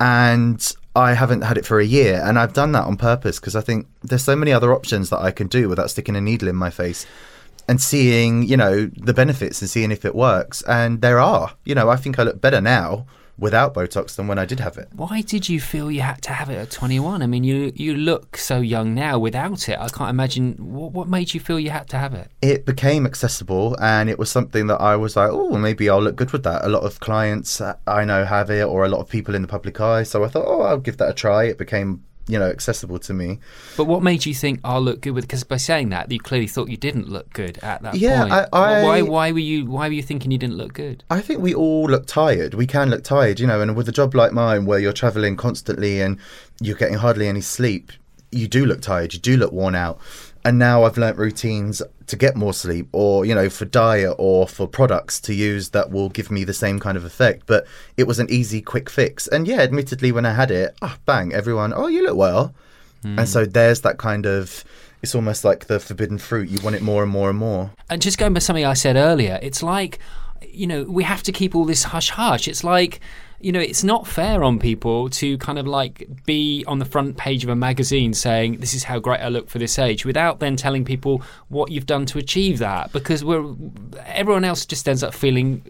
And 0.00 0.74
I 0.94 1.14
haven't 1.14 1.42
had 1.42 1.58
it 1.58 1.66
for 1.66 1.78
a 1.78 1.84
year, 1.84 2.20
and 2.24 2.38
I've 2.38 2.52
done 2.52 2.72
that 2.72 2.84
on 2.84 2.96
purpose 2.96 3.38
because 3.38 3.54
I 3.54 3.60
think 3.60 3.86
there's 4.02 4.24
so 4.24 4.34
many 4.34 4.52
other 4.52 4.72
options 4.72 5.10
that 5.10 5.18
I 5.20 5.30
can 5.30 5.46
do 5.46 5.68
without 5.68 5.90
sticking 5.90 6.16
a 6.16 6.20
needle 6.20 6.48
in 6.48 6.56
my 6.56 6.70
face 6.70 7.06
and 7.68 7.80
seeing, 7.80 8.42
you 8.42 8.56
know, 8.56 8.86
the 8.96 9.14
benefits 9.14 9.60
and 9.60 9.70
seeing 9.70 9.92
if 9.92 10.04
it 10.04 10.14
works. 10.14 10.62
And 10.62 11.02
there 11.02 11.20
are, 11.20 11.52
you 11.64 11.74
know, 11.74 11.90
I 11.90 11.96
think 11.96 12.18
I 12.18 12.22
look 12.22 12.40
better 12.40 12.60
now 12.60 13.06
without 13.38 13.74
Botox 13.74 14.16
than 14.16 14.26
when 14.26 14.38
I 14.38 14.44
did 14.44 14.60
have 14.60 14.76
it. 14.76 14.88
Why 14.92 15.20
did 15.20 15.48
you 15.48 15.60
feel 15.60 15.90
you 15.90 16.00
had 16.00 16.22
to 16.22 16.32
have 16.32 16.50
it 16.50 16.56
at 16.56 16.70
21? 16.70 17.22
I 17.22 17.26
mean, 17.26 17.44
you 17.44 17.72
you 17.74 17.94
look 17.94 18.36
so 18.36 18.60
young 18.60 18.94
now 18.94 19.18
without 19.18 19.68
it. 19.68 19.78
I 19.78 19.88
can't 19.88 20.10
imagine 20.10 20.54
what, 20.58 20.92
what 20.92 21.08
made 21.08 21.34
you 21.34 21.40
feel 21.40 21.60
you 21.60 21.70
had 21.70 21.88
to 21.90 21.98
have 21.98 22.14
it. 22.14 22.30
It 22.42 22.66
became 22.66 23.06
accessible, 23.06 23.76
and 23.80 24.10
it 24.10 24.18
was 24.18 24.30
something 24.30 24.66
that 24.66 24.80
I 24.80 24.96
was 24.96 25.16
like, 25.16 25.30
oh, 25.30 25.56
maybe 25.56 25.88
I'll 25.88 26.02
look 26.02 26.16
good 26.16 26.32
with 26.32 26.42
that. 26.42 26.64
A 26.64 26.68
lot 26.68 26.82
of 26.82 27.00
clients 27.00 27.60
uh, 27.60 27.76
I 27.86 28.04
know 28.04 28.24
have 28.24 28.50
it, 28.50 28.64
or 28.64 28.84
a 28.84 28.88
lot 28.88 29.00
of 29.00 29.08
people 29.08 29.34
in 29.34 29.42
the 29.42 29.48
public 29.48 29.80
eye. 29.80 30.02
So 30.02 30.24
I 30.24 30.28
thought, 30.28 30.46
oh, 30.46 30.62
I'll 30.62 30.78
give 30.78 30.96
that 30.98 31.10
a 31.10 31.14
try. 31.14 31.44
It 31.44 31.58
became 31.58 32.04
you 32.28 32.38
know 32.38 32.46
accessible 32.48 32.98
to 33.00 33.12
me. 33.14 33.38
But 33.76 33.86
what 33.86 34.02
made 34.02 34.26
you 34.26 34.34
think 34.34 34.60
I'll 34.62 34.80
look 34.82 35.00
good 35.00 35.12
with? 35.12 35.24
Because 35.24 35.44
by 35.44 35.56
saying 35.56 35.88
that, 35.90 36.12
you 36.12 36.20
clearly 36.20 36.46
thought 36.46 36.68
you 36.68 36.76
didn't 36.76 37.08
look 37.08 37.32
good 37.32 37.58
at 37.62 37.82
that 37.82 37.96
Yeah, 37.96 38.20
point. 38.22 38.32
I- 38.32 38.48
I- 38.52 38.82
why 38.82 39.02
why 39.02 39.32
were 39.32 39.38
you 39.38 39.66
why 39.66 39.88
were 39.88 39.94
you 39.94 40.02
thinking 40.02 40.30
you 40.30 40.38
didn't 40.38 40.56
look 40.56 40.74
good? 40.74 41.02
I 41.10 41.20
think 41.20 41.40
we 41.40 41.54
all 41.54 41.86
look 41.86 42.06
tired. 42.06 42.54
We 42.54 42.66
can 42.66 42.90
look 42.90 43.02
tired, 43.02 43.40
you 43.40 43.46
know, 43.46 43.60
and 43.60 43.74
with 43.74 43.88
a 43.88 43.92
job 43.92 44.14
like 44.14 44.32
mine 44.32 44.66
where 44.66 44.78
you're 44.78 44.92
traveling 44.92 45.36
constantly 45.36 46.00
and 46.00 46.18
you're 46.60 46.76
getting 46.76 46.98
hardly 46.98 47.26
any 47.28 47.40
sleep, 47.40 47.92
you 48.30 48.46
do 48.46 48.66
look 48.66 48.82
tired. 48.82 49.14
You 49.14 49.20
do 49.20 49.36
look 49.36 49.52
worn 49.52 49.74
out. 49.74 49.98
And 50.48 50.58
now 50.58 50.84
I've 50.84 50.96
learnt 50.96 51.18
routines 51.18 51.82
to 52.06 52.16
get 52.16 52.34
more 52.34 52.54
sleep 52.54 52.88
or, 52.92 53.26
you 53.26 53.34
know, 53.34 53.50
for 53.50 53.66
diet 53.66 54.14
or 54.16 54.48
for 54.48 54.66
products 54.66 55.20
to 55.20 55.34
use 55.34 55.68
that 55.70 55.90
will 55.90 56.08
give 56.08 56.30
me 56.30 56.42
the 56.42 56.54
same 56.54 56.80
kind 56.80 56.96
of 56.96 57.04
effect. 57.04 57.42
But 57.44 57.66
it 57.98 58.06
was 58.06 58.18
an 58.18 58.30
easy, 58.30 58.62
quick 58.62 58.88
fix. 58.88 59.28
And 59.28 59.46
yeah, 59.46 59.58
admittedly, 59.58 60.10
when 60.10 60.24
I 60.24 60.32
had 60.32 60.50
it, 60.50 60.74
ah, 60.80 60.96
bang, 61.04 61.34
everyone, 61.34 61.74
oh, 61.76 61.88
you 61.88 62.02
look 62.02 62.16
well. 62.16 62.54
And 63.04 63.28
so 63.28 63.44
there's 63.44 63.82
that 63.82 63.98
kind 63.98 64.24
of, 64.24 64.64
it's 65.02 65.14
almost 65.14 65.44
like 65.44 65.66
the 65.66 65.78
forbidden 65.78 66.16
fruit. 66.16 66.48
You 66.48 66.58
want 66.62 66.76
it 66.76 66.82
more 66.82 67.02
and 67.02 67.12
more 67.12 67.28
and 67.28 67.38
more. 67.38 67.70
And 67.90 68.00
just 68.00 68.16
going 68.16 68.32
by 68.32 68.40
something 68.40 68.64
I 68.64 68.72
said 68.72 68.96
earlier, 68.96 69.38
it's 69.42 69.62
like, 69.62 69.98
you 70.50 70.66
know, 70.66 70.84
we 70.84 71.04
have 71.04 71.22
to 71.24 71.32
keep 71.32 71.54
all 71.54 71.66
this 71.66 71.82
hush 71.82 72.08
hush. 72.08 72.48
It's 72.48 72.64
like, 72.64 73.00
you 73.40 73.52
know, 73.52 73.60
it's 73.60 73.84
not 73.84 74.06
fair 74.06 74.42
on 74.42 74.58
people 74.58 75.08
to 75.10 75.38
kind 75.38 75.58
of 75.58 75.66
like 75.66 76.08
be 76.24 76.64
on 76.66 76.78
the 76.78 76.84
front 76.84 77.16
page 77.16 77.44
of 77.44 77.50
a 77.50 77.56
magazine 77.56 78.12
saying, 78.12 78.58
this 78.58 78.74
is 78.74 78.84
how 78.84 78.98
great 78.98 79.20
I 79.20 79.28
look 79.28 79.48
for 79.48 79.58
this 79.58 79.78
age, 79.78 80.04
without 80.04 80.40
then 80.40 80.56
telling 80.56 80.84
people 80.84 81.22
what 81.48 81.70
you've 81.70 81.86
done 81.86 82.04
to 82.06 82.18
achieve 82.18 82.58
that. 82.58 82.92
Because 82.92 83.24
we're, 83.24 83.44
everyone 84.06 84.44
else 84.44 84.66
just 84.66 84.88
ends 84.88 85.02
up 85.02 85.14
feeling 85.14 85.62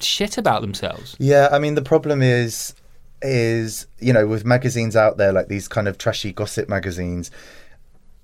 shit 0.00 0.38
about 0.38 0.60
themselves. 0.60 1.16
Yeah, 1.18 1.48
I 1.50 1.58
mean 1.58 1.74
the 1.74 1.82
problem 1.82 2.22
is 2.22 2.74
is 3.22 3.86
you 3.98 4.12
know 4.12 4.26
with 4.26 4.44
magazines 4.44 4.96
out 4.96 5.18
there 5.18 5.32
like 5.32 5.48
these 5.48 5.68
kind 5.68 5.86
of 5.86 5.98
trashy 5.98 6.32
gossip 6.32 6.70
magazines 6.70 7.30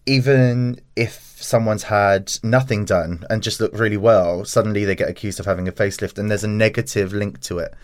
even 0.07 0.81
if 0.95 1.37
someone's 1.39 1.83
had 1.83 2.33
nothing 2.43 2.85
done 2.85 3.23
and 3.29 3.43
just 3.43 3.61
look 3.61 3.79
really 3.79 3.99
well 3.99 4.43
suddenly 4.45 4.87
they 4.87 4.95
get 4.95 5.09
accused 5.09 5.39
of 5.39 5.45
having 5.45 5.69
a 5.69 5.73
facelift 5.73 6.17
and 6.17 6.31
there's 6.31 6.45
a 6.45 6.49
negative 6.49 7.13
link 7.13 7.41
to 7.41 7.59
it 7.59 7.75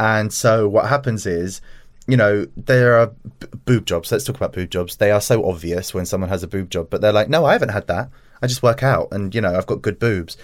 and 0.00 0.32
so 0.32 0.66
what 0.66 0.88
happens 0.88 1.26
is 1.26 1.60
you 2.08 2.16
know 2.16 2.46
there 2.56 2.98
are 2.98 3.08
b- 3.38 3.46
boob 3.66 3.84
jobs. 3.84 4.10
Let's 4.10 4.24
talk 4.24 4.34
about 4.34 4.54
boob 4.54 4.70
jobs. 4.70 4.96
They 4.96 5.12
are 5.12 5.20
so 5.20 5.48
obvious 5.48 5.94
when 5.94 6.06
someone 6.06 6.30
has 6.30 6.42
a 6.42 6.48
boob 6.48 6.70
job 6.70 6.88
but 6.90 7.00
they're 7.02 7.12
like 7.12 7.28
no 7.28 7.44
i 7.44 7.52
haven't 7.52 7.68
had 7.68 7.86
that. 7.86 8.10
I 8.42 8.46
just 8.46 8.62
work 8.62 8.82
out 8.82 9.08
and 9.12 9.32
you 9.34 9.40
know 9.42 9.54
i've 9.54 9.66
got 9.66 9.82
good 9.82 10.00
boobs. 10.00 10.36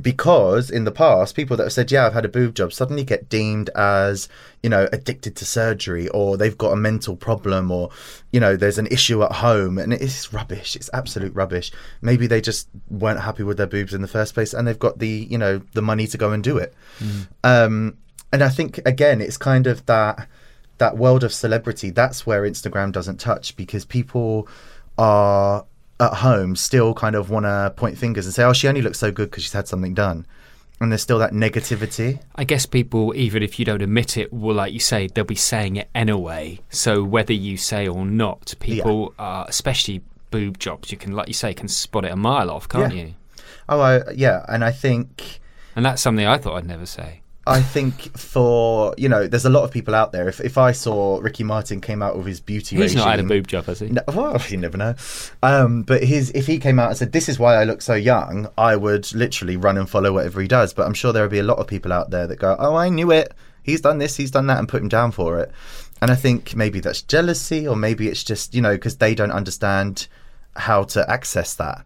Because 0.00 0.70
in 0.70 0.84
the 0.84 0.92
past 0.92 1.34
people 1.34 1.56
that 1.56 1.64
have 1.64 1.72
said 1.72 1.90
yeah 1.90 2.06
i've 2.06 2.12
had 2.12 2.24
a 2.24 2.28
boob 2.28 2.54
job 2.54 2.72
suddenly 2.72 3.02
get 3.02 3.28
deemed 3.28 3.70
as 3.70 4.28
you 4.62 4.70
know 4.70 4.88
addicted 4.92 5.34
to 5.36 5.44
surgery 5.44 6.06
or 6.08 6.36
they've 6.36 6.56
got 6.56 6.72
a 6.72 6.76
mental 6.76 7.16
problem 7.16 7.70
or 7.72 7.90
you 8.30 8.38
know 8.38 8.54
there's 8.54 8.78
an 8.78 8.86
issue 8.86 9.22
at 9.22 9.32
home 9.32 9.78
and 9.78 9.92
it's 9.92 10.32
rubbish. 10.32 10.76
It's 10.76 10.90
absolute 10.92 11.34
rubbish. 11.34 11.72
Maybe 12.02 12.26
they 12.28 12.40
just 12.40 12.68
weren't 12.88 13.20
happy 13.20 13.42
with 13.42 13.56
their 13.56 13.66
boobs 13.66 13.92
in 13.94 14.02
the 14.02 14.08
first 14.08 14.32
place 14.34 14.54
and 14.54 14.68
they've 14.68 14.78
got 14.78 14.98
the 15.00 15.26
you 15.28 15.38
know 15.38 15.60
the 15.72 15.82
money 15.82 16.06
to 16.06 16.18
go 16.18 16.30
and 16.32 16.44
do 16.44 16.58
it. 16.58 16.74
Um 17.42 17.96
and 18.32 18.42
i 18.42 18.48
think 18.48 18.78
again 18.86 19.20
it's 19.20 19.36
kind 19.36 19.66
of 19.66 19.84
that 19.86 20.28
that 20.78 20.96
world 20.96 21.22
of 21.24 21.32
celebrity 21.32 21.90
that's 21.90 22.26
where 22.26 22.42
instagram 22.42 22.90
doesn't 22.92 23.18
touch 23.18 23.56
because 23.56 23.84
people 23.84 24.48
are 24.98 25.64
at 25.98 26.14
home 26.14 26.56
still 26.56 26.94
kind 26.94 27.14
of 27.14 27.28
want 27.30 27.44
to 27.44 27.72
point 27.76 27.98
fingers 27.98 28.24
and 28.26 28.34
say 28.34 28.42
oh 28.44 28.52
she 28.52 28.68
only 28.68 28.82
looks 28.82 28.98
so 28.98 29.10
good 29.10 29.30
because 29.30 29.42
she's 29.44 29.52
had 29.52 29.68
something 29.68 29.94
done 29.94 30.26
and 30.80 30.90
there's 30.90 31.02
still 31.02 31.18
that 31.18 31.32
negativity 31.32 32.18
I 32.36 32.44
guess 32.44 32.64
people, 32.64 33.14
even 33.14 33.42
if 33.42 33.58
you 33.58 33.66
don't 33.66 33.82
admit 33.82 34.16
it, 34.16 34.32
will, 34.32 34.54
like 34.54 34.72
you 34.72 34.80
say, 34.80 35.08
they'll 35.08 35.24
be 35.24 35.34
saying 35.34 35.76
it 35.76 35.90
anyway. 35.94 36.58
So 36.70 37.04
whether 37.04 37.34
you 37.34 37.58
say 37.58 37.86
or 37.86 38.06
not, 38.06 38.54
people, 38.60 39.12
are 39.18 39.44
especially 39.46 40.00
boob 40.30 40.58
jobs, 40.58 40.90
you 40.90 40.96
can, 40.96 41.12
like 41.12 41.28
you 41.28 41.34
say, 41.34 41.52
can 41.52 41.68
spot 41.68 42.06
it 42.06 42.12
a 42.12 42.16
mile 42.16 42.50
off, 42.50 42.66
can't 42.66 42.94
Yeah. 42.94 43.02
you? 43.02 43.14
oh 43.68 43.78
I, 43.78 44.10
yeah 44.12 44.42
and 44.48 44.64
i 44.64 44.70
think 44.72 45.40
And 45.76 45.84
that's 45.84 46.00
something 46.00 46.26
I 46.26 46.38
thought 46.38 46.56
I'd 46.56 46.66
never 46.66 46.86
say. 46.86 47.19
I 47.50 47.60
think 47.60 48.16
for 48.16 48.94
you 48.96 49.08
know, 49.08 49.26
there's 49.26 49.44
a 49.44 49.50
lot 49.50 49.64
of 49.64 49.72
people 49.72 49.94
out 49.94 50.12
there. 50.12 50.28
If 50.28 50.40
if 50.40 50.56
I 50.56 50.70
saw 50.70 51.18
Ricky 51.18 51.42
Martin 51.42 51.80
came 51.80 52.00
out 52.00 52.16
with 52.16 52.26
his 52.26 52.38
beauty 52.40 52.76
He's 52.76 52.94
regime, 52.94 52.98
not 52.98 53.08
had 53.08 53.20
a 53.20 53.24
boob 53.24 53.48
job, 53.48 53.64
has 53.64 53.80
he? 53.80 53.88
No, 53.88 54.02
well, 54.08 54.40
you 54.48 54.56
never 54.56 54.78
know. 54.78 54.94
Um, 55.42 55.82
but 55.82 56.04
his 56.04 56.30
if 56.30 56.46
he 56.46 56.58
came 56.58 56.78
out 56.78 56.90
and 56.90 56.96
said, 56.96 57.10
"This 57.10 57.28
is 57.28 57.40
why 57.40 57.56
I 57.56 57.64
look 57.64 57.82
so 57.82 57.94
young," 57.94 58.48
I 58.56 58.76
would 58.76 59.12
literally 59.14 59.56
run 59.56 59.78
and 59.78 59.90
follow 59.90 60.12
whatever 60.12 60.40
he 60.40 60.46
does. 60.46 60.72
But 60.72 60.86
I'm 60.86 60.94
sure 60.94 61.12
there 61.12 61.24
will 61.24 61.30
be 61.30 61.40
a 61.40 61.44
lot 61.44 61.58
of 61.58 61.66
people 61.66 61.92
out 61.92 62.10
there 62.10 62.28
that 62.28 62.38
go, 62.38 62.56
"Oh, 62.58 62.76
I 62.76 62.88
knew 62.88 63.10
it. 63.10 63.34
He's 63.64 63.80
done 63.80 63.98
this. 63.98 64.16
He's 64.16 64.30
done 64.30 64.46
that," 64.46 64.58
and 64.58 64.68
put 64.68 64.80
him 64.82 64.88
down 64.88 65.10
for 65.10 65.40
it. 65.40 65.50
And 66.00 66.10
I 66.10 66.14
think 66.14 66.54
maybe 66.54 66.78
that's 66.78 67.02
jealousy, 67.02 67.66
or 67.66 67.74
maybe 67.74 68.08
it's 68.08 68.22
just 68.22 68.54
you 68.54 68.62
know 68.62 68.74
because 68.74 68.98
they 68.98 69.14
don't 69.14 69.32
understand 69.32 70.06
how 70.54 70.84
to 70.84 71.10
access 71.10 71.54
that. 71.56 71.84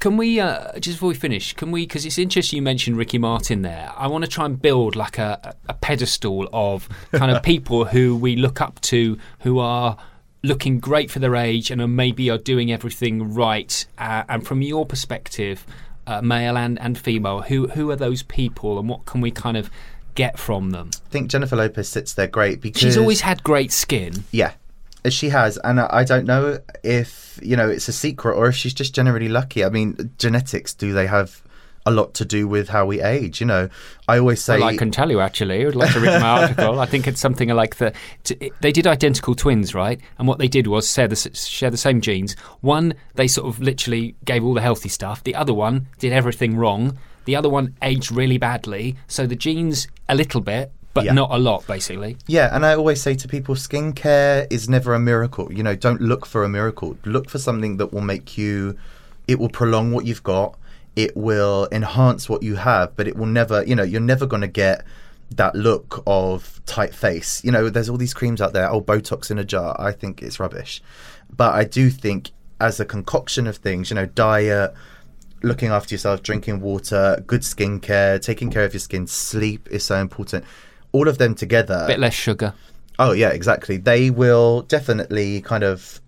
Can 0.00 0.16
we 0.16 0.40
uh, 0.40 0.78
just 0.78 0.96
before 0.96 1.10
we 1.10 1.14
finish? 1.14 1.52
Can 1.52 1.70
we? 1.70 1.82
Because 1.82 2.06
it's 2.06 2.16
interesting 2.16 2.56
you 2.56 2.62
mentioned 2.62 2.96
Ricky 2.96 3.18
Martin 3.18 3.60
there. 3.60 3.92
I 3.94 4.06
want 4.06 4.24
to 4.24 4.30
try 4.30 4.46
and 4.46 4.60
build 4.60 4.96
like 4.96 5.18
a, 5.18 5.54
a 5.68 5.74
pedestal 5.74 6.48
of 6.54 6.88
kind 7.12 7.30
of 7.30 7.42
people 7.44 7.84
who 7.84 8.16
we 8.16 8.34
look 8.34 8.62
up 8.62 8.80
to, 8.82 9.18
who 9.40 9.58
are 9.58 9.98
looking 10.42 10.80
great 10.80 11.10
for 11.10 11.18
their 11.18 11.36
age 11.36 11.70
and 11.70 11.82
are 11.82 11.86
maybe 11.86 12.30
are 12.30 12.38
doing 12.38 12.72
everything 12.72 13.34
right. 13.34 13.84
Uh, 13.98 14.24
and 14.30 14.46
from 14.46 14.62
your 14.62 14.86
perspective, 14.86 15.66
uh, 16.06 16.22
male 16.22 16.56
and, 16.56 16.80
and 16.80 16.96
female, 16.96 17.42
who 17.42 17.68
who 17.68 17.90
are 17.90 17.96
those 17.96 18.22
people, 18.22 18.78
and 18.78 18.88
what 18.88 19.04
can 19.04 19.20
we 19.20 19.30
kind 19.30 19.58
of 19.58 19.70
get 20.14 20.38
from 20.38 20.70
them? 20.70 20.90
I 20.94 21.10
think 21.10 21.30
Jennifer 21.30 21.56
Lopez 21.56 21.90
sits 21.90 22.14
there 22.14 22.26
great 22.26 22.62
because 22.62 22.80
She's 22.80 22.96
always 22.96 23.20
had 23.20 23.42
great 23.42 23.70
skin. 23.70 24.24
Yeah, 24.32 24.54
she 25.08 25.30
has, 25.30 25.56
and 25.64 25.80
I 25.80 25.88
I 25.90 26.04
don't 26.04 26.26
know 26.26 26.58
if 26.82 27.38
you 27.42 27.56
know 27.56 27.68
it's 27.68 27.88
a 27.88 27.92
secret 27.92 28.34
or 28.34 28.48
if 28.48 28.56
she's 28.56 28.74
just 28.74 28.94
generally 28.94 29.28
lucky. 29.28 29.64
I 29.64 29.68
mean, 29.70 30.12
genetics 30.18 30.74
do 30.74 30.92
they 30.92 31.06
have 31.06 31.42
a 31.86 31.90
lot 31.90 32.12
to 32.12 32.26
do 32.26 32.46
with 32.46 32.68
how 32.68 32.84
we 32.84 33.00
age? 33.00 33.40
You 33.40 33.46
know, 33.46 33.68
I 34.06 34.18
always 34.18 34.42
say 34.42 34.58
Well, 34.58 34.68
I 34.68 34.76
can 34.76 34.90
tell 34.90 35.10
you 35.10 35.20
actually. 35.20 35.62
I 35.62 35.64
would 35.64 35.76
like 35.76 35.92
to 35.94 36.00
read 36.00 36.20
my 36.20 36.28
article. 36.42 36.78
I 36.78 36.84
think 36.86 37.06
it's 37.06 37.20
something 37.20 37.48
like 37.48 37.76
the. 37.76 37.94
t- 38.24 38.52
They 38.60 38.72
did 38.72 38.86
identical 38.86 39.34
twins, 39.34 39.74
right? 39.74 39.98
And 40.18 40.28
what 40.28 40.38
they 40.38 40.48
did 40.48 40.66
was 40.66 40.92
share 40.92 41.08
the, 41.08 41.16
share 41.16 41.70
the 41.70 41.78
same 41.78 42.02
genes. 42.02 42.34
One, 42.60 42.92
they 43.14 43.26
sort 43.28 43.48
of 43.48 43.60
literally 43.60 44.14
gave 44.26 44.44
all 44.44 44.52
the 44.52 44.60
healthy 44.60 44.90
stuff. 44.90 45.24
The 45.24 45.34
other 45.34 45.54
one 45.54 45.86
did 45.98 46.12
everything 46.12 46.56
wrong. 46.56 46.98
The 47.24 47.36
other 47.36 47.48
one 47.48 47.74
aged 47.82 48.12
really 48.12 48.38
badly. 48.38 48.96
So 49.06 49.26
the 49.26 49.36
genes 49.36 49.88
a 50.08 50.14
little 50.14 50.40
bit, 50.42 50.72
but 50.94 51.04
Yeah. 51.04 51.12
not 51.12 51.30
a 51.30 51.38
lot, 51.38 51.66
basically. 51.66 52.16
Yeah, 52.26 52.54
and 52.54 52.66
I 52.66 52.74
always 52.74 53.00
say 53.00 53.14
to 53.14 53.28
people, 53.28 53.54
skincare 53.54 54.46
is 54.50 54.68
never 54.68 54.94
a 54.94 54.98
miracle. 54.98 55.52
You 55.52 55.62
know, 55.62 55.76
don't 55.76 56.00
look 56.00 56.26
for 56.26 56.42
a 56.44 56.48
miracle. 56.48 56.96
Look 57.04 57.30
for 57.30 57.38
something 57.38 57.76
that 57.76 57.92
will 57.92 58.00
make 58.00 58.36
you, 58.36 58.76
it 59.28 59.38
will 59.38 59.48
prolong 59.48 59.92
what 59.92 60.04
you've 60.06 60.22
got, 60.22 60.58
it 60.96 61.16
will 61.16 61.68
enhance 61.70 62.28
what 62.28 62.42
you 62.42 62.56
have, 62.56 62.96
but 62.96 63.06
it 63.06 63.16
will 63.16 63.26
never, 63.26 63.64
you 63.64 63.76
know, 63.76 63.84
you're 63.84 64.00
never 64.00 64.26
going 64.26 64.42
to 64.42 64.48
get 64.48 64.84
that 65.36 65.54
look 65.54 66.02
of 66.08 66.60
tight 66.66 66.92
face. 66.92 67.42
You 67.44 67.52
know, 67.52 67.68
there's 67.70 67.88
all 67.88 67.96
these 67.96 68.12
creams 68.14 68.40
out 68.40 68.52
there, 68.52 68.68
oh, 68.68 68.80
Botox 68.80 69.30
in 69.30 69.38
a 69.38 69.44
jar. 69.44 69.76
I 69.78 69.92
think 69.92 70.22
it's 70.22 70.40
rubbish. 70.40 70.82
But 71.34 71.54
I 71.54 71.62
do 71.62 71.88
think 71.90 72.32
as 72.60 72.80
a 72.80 72.84
concoction 72.84 73.46
of 73.46 73.58
things, 73.58 73.90
you 73.90 73.94
know, 73.94 74.06
diet, 74.06 74.74
looking 75.44 75.70
after 75.70 75.94
yourself, 75.94 76.22
drinking 76.24 76.60
water, 76.60 77.22
good 77.26 77.42
skincare, 77.42 78.20
taking 78.20 78.50
care 78.50 78.64
of 78.64 78.74
your 78.74 78.80
skin, 78.80 79.06
sleep 79.06 79.68
is 79.70 79.84
so 79.84 80.00
important. 80.00 80.44
All 80.92 81.08
of 81.08 81.18
them 81.18 81.34
together. 81.34 81.84
bit 81.86 82.00
less 82.00 82.14
sugar. 82.14 82.52
Oh 82.98 83.12
yeah, 83.12 83.30
exactly. 83.30 83.76
They 83.76 84.10
will 84.10 84.62
definitely 84.62 85.40
kind 85.42 85.62
of 85.64 86.00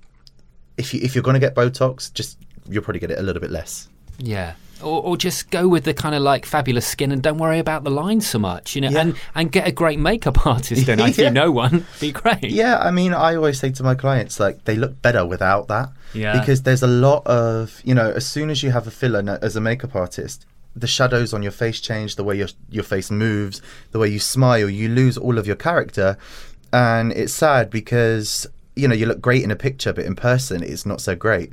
if 0.76 0.92
you 0.94 1.00
if 1.02 1.14
you're 1.14 1.22
going 1.24 1.34
to 1.34 1.40
get 1.40 1.54
Botox, 1.54 2.12
just 2.12 2.38
you'll 2.68 2.82
probably 2.82 3.00
get 3.00 3.10
it 3.10 3.18
a 3.18 3.22
little 3.22 3.40
bit 3.40 3.50
less. 3.50 3.88
Yeah. 4.18 4.54
Or, 4.82 5.00
or 5.00 5.16
just 5.16 5.50
go 5.50 5.68
with 5.68 5.84
the 5.84 5.94
kind 5.94 6.12
of 6.12 6.22
like 6.22 6.44
fabulous 6.44 6.84
skin 6.86 7.12
and 7.12 7.22
don't 7.22 7.38
worry 7.38 7.60
about 7.60 7.84
the 7.84 7.90
lines 7.90 8.26
so 8.26 8.40
much, 8.40 8.74
you 8.74 8.80
know, 8.80 8.90
Yeah. 8.90 9.00
and, 9.02 9.16
and 9.36 9.52
get 9.52 9.68
a 9.68 9.70
great 9.70 10.00
makeup 10.00 10.44
artist 10.46 10.88
in. 10.88 10.98
If 10.98 11.18
Yeah. 11.18 11.26
you 11.26 11.30
know 11.30 11.52
one, 11.52 11.86
be 12.00 12.10
great. 12.10 12.42
Yeah, 12.50 12.78
I 12.78 12.90
mean, 12.90 13.14
I 13.14 13.36
always 13.36 13.60
say 13.60 13.70
to 13.70 13.82
my 13.84 13.94
clients 13.94 14.40
like 14.40 14.64
they 14.64 14.74
look 14.74 15.00
better 15.00 15.24
without 15.24 15.68
that. 15.68 15.90
Yeah. 16.14 16.36
Because 16.38 16.62
there's 16.64 16.82
a 16.82 16.88
lot 16.88 17.24
of 17.26 17.80
you 17.84 17.94
know, 17.94 18.10
as 18.10 18.26
soon 18.26 18.50
as 18.50 18.64
you 18.64 18.72
have 18.72 18.88
a 18.88 18.90
filler 18.90 19.38
as 19.40 19.54
a 19.54 19.60
makeup 19.60 19.94
artist, 19.94 20.46
the 20.74 20.86
shadows 20.86 21.34
on 21.34 21.42
your 21.42 21.52
face 21.52 21.80
change, 21.80 22.16
the 22.16 22.24
way 22.24 22.36
your 22.36 22.48
your 22.70 22.84
face 22.84 23.10
moves, 23.10 23.60
the 23.90 23.98
way 23.98 24.08
you 24.08 24.18
smile, 24.18 24.68
you 24.68 24.88
lose 24.88 25.18
all 25.18 25.38
of 25.38 25.46
your 25.46 25.56
character, 25.56 26.16
and 26.72 27.12
it's 27.12 27.32
sad 27.32 27.70
because 27.70 28.46
you 28.74 28.88
know 28.88 28.94
you 28.94 29.06
look 29.06 29.20
great 29.20 29.42
in 29.42 29.50
a 29.50 29.56
picture, 29.56 29.92
but 29.92 30.04
in 30.04 30.14
person 30.14 30.62
it's 30.62 30.86
not 30.86 31.00
so 31.00 31.14
great. 31.14 31.50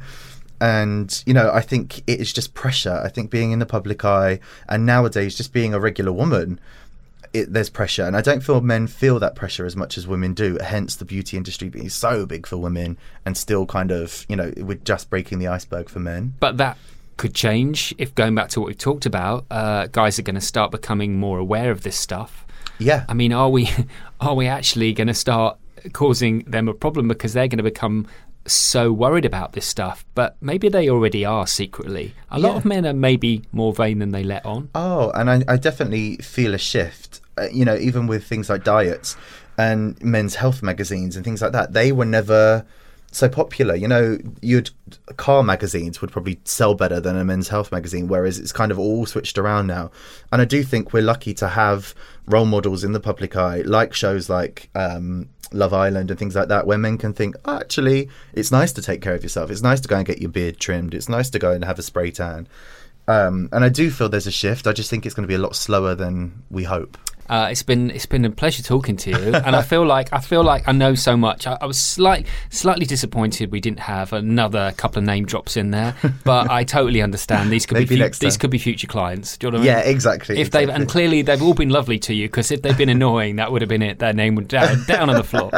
And 0.62 1.23
you 1.25 1.34
know, 1.34 1.51
I 1.53 1.62
think 1.62 1.99
it 1.99 2.19
is 2.19 2.34
just 2.34 2.53
pressure. 2.53 3.01
I 3.03 3.10
think 3.10 3.29
being 3.29 3.51
in 3.51 3.60
the 3.60 3.65
public 3.65 4.03
eye, 4.03 4.39
and 4.67 4.86
nowadays 4.86 5.36
just 5.36 5.53
being 5.53 5.73
a 5.73 5.79
regular 5.79 6.12
woman, 6.12 6.60
it, 7.34 7.53
there's 7.53 7.69
pressure, 7.69 8.03
and 8.03 8.15
I 8.15 8.21
don't 8.21 8.41
feel 8.41 8.60
men 8.62 8.88
feel 8.88 9.19
that 9.19 9.36
pressure 9.36 9.65
as 9.65 9.75
much 9.75 9.97
as 9.97 10.08
women 10.08 10.34
do. 10.34 10.58
Hence, 10.62 10.95
the 10.95 11.05
beauty 11.05 11.38
industry 11.38 11.69
being 11.69 11.89
so 11.89 12.25
big 12.25 12.45
for 12.45 12.58
women, 12.58 12.97
and 13.25 13.38
still 13.38 13.65
kind 13.65 13.91
of, 13.91 14.25
you 14.27 14.36
know, 14.36 14.51
we're 14.58 14.75
just 14.75 15.10
breaking 15.10 15.39
the 15.39 15.47
iceberg 15.47 15.89
for 15.89 15.99
men. 15.99 16.34
But 16.39 16.58
that 16.58 16.77
could 17.19 17.36
change 17.36 17.93
if 17.97 18.15
going 18.15 18.34
back 18.34 18.49
to 18.49 18.60
what 18.60 18.67
we've 18.67 18.77
talked 18.89 19.05
about, 19.05 19.45
uh, 19.51 19.88
guys 19.91 20.17
are 20.17 20.23
going 20.29 20.36
to 20.43 20.47
start 20.53 20.71
becoming 20.71 21.19
more 21.19 21.38
aware 21.38 21.69
of 21.69 21.82
this 21.84 21.97
stuff. 21.97 22.45
Yeah, 22.79 23.05
I 23.08 23.13
mean, 23.13 23.32
are 23.34 23.49
we 23.49 23.69
are 24.27 24.34
we 24.36 24.47
actually 24.47 24.93
going 24.93 25.08
to 25.08 25.13
start 25.27 25.58
causing 25.93 26.39
them 26.55 26.67
a 26.67 26.73
problem 26.73 27.08
because 27.08 27.34
they're 27.34 27.47
going 27.47 27.63
to 27.65 27.71
become 27.75 28.08
so 28.47 28.91
worried 28.91 29.25
about 29.25 29.51
this 29.53 29.65
stuff? 29.65 30.05
But 30.15 30.36
maybe 30.41 30.69
they 30.69 30.89
already 30.89 31.23
are 31.25 31.45
secretly. 31.45 32.13
A 32.32 32.39
lot 32.39 32.51
Yeah. 32.53 32.58
of 32.58 32.65
men 32.65 32.86
are 32.86 32.93
maybe 33.10 33.43
more 33.51 33.73
vain 33.73 33.99
than 33.99 34.12
they 34.12 34.23
let 34.23 34.45
on. 34.45 34.69
Oh, 34.73 35.12
and 35.12 35.29
I, 35.29 35.43
I 35.47 35.58
definitely 35.58 36.17
feel 36.17 36.53
a 36.53 36.58
shift. 36.58 37.21
Uh, 37.38 37.47
you 37.51 37.65
know, 37.65 37.75
even 37.75 38.08
with 38.08 38.23
things 38.25 38.49
like 38.49 38.63
diets 38.63 39.15
and 39.58 40.01
men's 40.01 40.36
health 40.36 40.63
magazines 40.63 41.15
and 41.15 41.23
things 41.25 41.41
like 41.41 41.51
that, 41.51 41.73
they 41.73 41.91
were 41.91 42.05
never 42.05 42.65
so 43.12 43.30
popular. 43.30 43.76
You 43.76 43.88
know, 43.88 44.17
you'd 44.41 44.69
car 45.17 45.43
magazines 45.43 46.02
would 46.02 46.12
probably 46.12 46.39
sell 46.45 46.76
better 46.76 47.00
than 47.00 47.17
a 47.17 47.24
men's 47.24 47.50
health 47.50 47.72
magazine, 47.72 48.08
whereas 48.08 48.39
it's 48.39 48.52
kind 48.52 48.72
of 48.72 48.80
all 48.80 49.06
switched 49.06 49.38
around 49.38 49.67
now. 49.67 49.91
And 50.32 50.41
I 50.41 50.45
do 50.45 50.63
think 50.63 50.93
we're 50.93 51.04
lucky 51.04 51.34
to 51.36 51.48
have 51.48 51.95
role 52.28 52.45
models 52.45 52.84
in 52.84 52.91
the 52.91 53.00
public 53.00 53.36
eye, 53.36 53.62
like 53.62 53.93
shows 53.93 54.30
like 54.30 54.69
um, 54.76 55.30
Love 55.52 55.74
Island 55.74 56.12
and 56.12 56.19
things 56.19 56.36
like 56.36 56.48
that, 56.50 56.67
where 56.67 56.78
men 56.78 56.98
can 56.98 57.13
think, 57.13 57.36
oh, 57.45 57.58
actually, 57.58 58.10
it's 58.34 58.52
nice 58.52 58.72
to 58.74 58.82
take 58.82 59.02
care 59.02 59.15
of 59.15 59.24
yourself. 59.24 59.50
It's 59.50 59.63
nice 59.63 59.82
to 59.82 59.88
go 59.88 59.98
and 59.98 60.06
get 60.06 60.22
your 60.22 60.30
beard 60.30 60.60
trimmed. 60.60 60.93
It's 60.93 61.10
nice 61.10 61.30
to 61.32 61.39
go 61.39 61.52
and 61.52 61.65
have 61.65 61.80
a 61.80 61.84
spray 61.84 62.12
tan. 62.12 62.48
Um, 63.08 63.50
and 63.52 63.63
I 63.63 63.69
do 63.69 63.89
feel 63.89 64.08
there's 64.08 64.28
a 64.28 64.32
shift. 64.32 64.67
I 64.67 64.74
just 64.74 64.89
think 64.89 65.06
it's 65.06 65.15
going 65.15 65.24
to 65.24 65.28
be 65.28 65.36
a 65.36 65.39
lot 65.39 65.56
slower 65.56 65.95
than 65.95 66.43
we 66.52 66.63
hope. 66.65 66.98
Uh, 67.29 67.47
it's 67.51 67.63
been 67.63 67.91
it's 67.91 68.05
been 68.05 68.25
a 68.25 68.31
pleasure 68.31 68.63
talking 68.63 68.97
to 68.97 69.11
you, 69.11 69.33
and 69.35 69.55
I 69.55 69.61
feel 69.61 69.85
like 69.85 70.11
I 70.11 70.19
feel 70.19 70.43
like 70.43 70.67
I 70.67 70.71
know 70.71 70.95
so 70.95 71.15
much. 71.15 71.45
I, 71.47 71.57
I 71.61 71.65
was 71.65 71.79
slight, 71.79 72.27
slightly 72.49 72.85
disappointed 72.85 73.51
we 73.51 73.59
didn't 73.59 73.81
have 73.81 74.13
another 74.13 74.73
couple 74.77 74.99
of 74.99 75.05
name 75.05 75.25
drops 75.25 75.55
in 75.55 75.71
there, 75.71 75.95
but 76.23 76.49
I 76.49 76.63
totally 76.63 77.01
understand 77.01 77.51
these 77.51 77.65
could 77.65 77.77
be 77.77 77.85
fu- 77.85 78.09
these 78.19 78.37
could 78.37 78.49
be 78.49 78.57
future 78.57 78.87
clients. 78.87 79.37
Do 79.37 79.47
you 79.47 79.51
know 79.51 79.59
what 79.59 79.67
I 79.67 79.71
Yeah, 79.71 79.79
exactly. 79.79 80.39
If 80.39 80.51
they've 80.51 80.69
and 80.69 80.89
clearly 80.89 81.21
they've 81.21 81.41
all 81.41 81.53
been 81.53 81.69
lovely 81.69 81.99
to 81.99 82.13
you 82.13 82.27
because 82.27 82.51
if 82.51 82.61
they've 82.61 82.77
been 82.77 82.89
annoying, 82.89 83.37
that 83.37 83.51
would 83.51 83.61
have 83.61 83.69
been 83.69 83.81
it. 83.81 83.99
Their 83.99 84.13
name 84.13 84.35
would 84.35 84.47
down, 84.47 84.83
down 84.87 85.09
on 85.09 85.15
the 85.15 85.23
floor. 85.23 85.49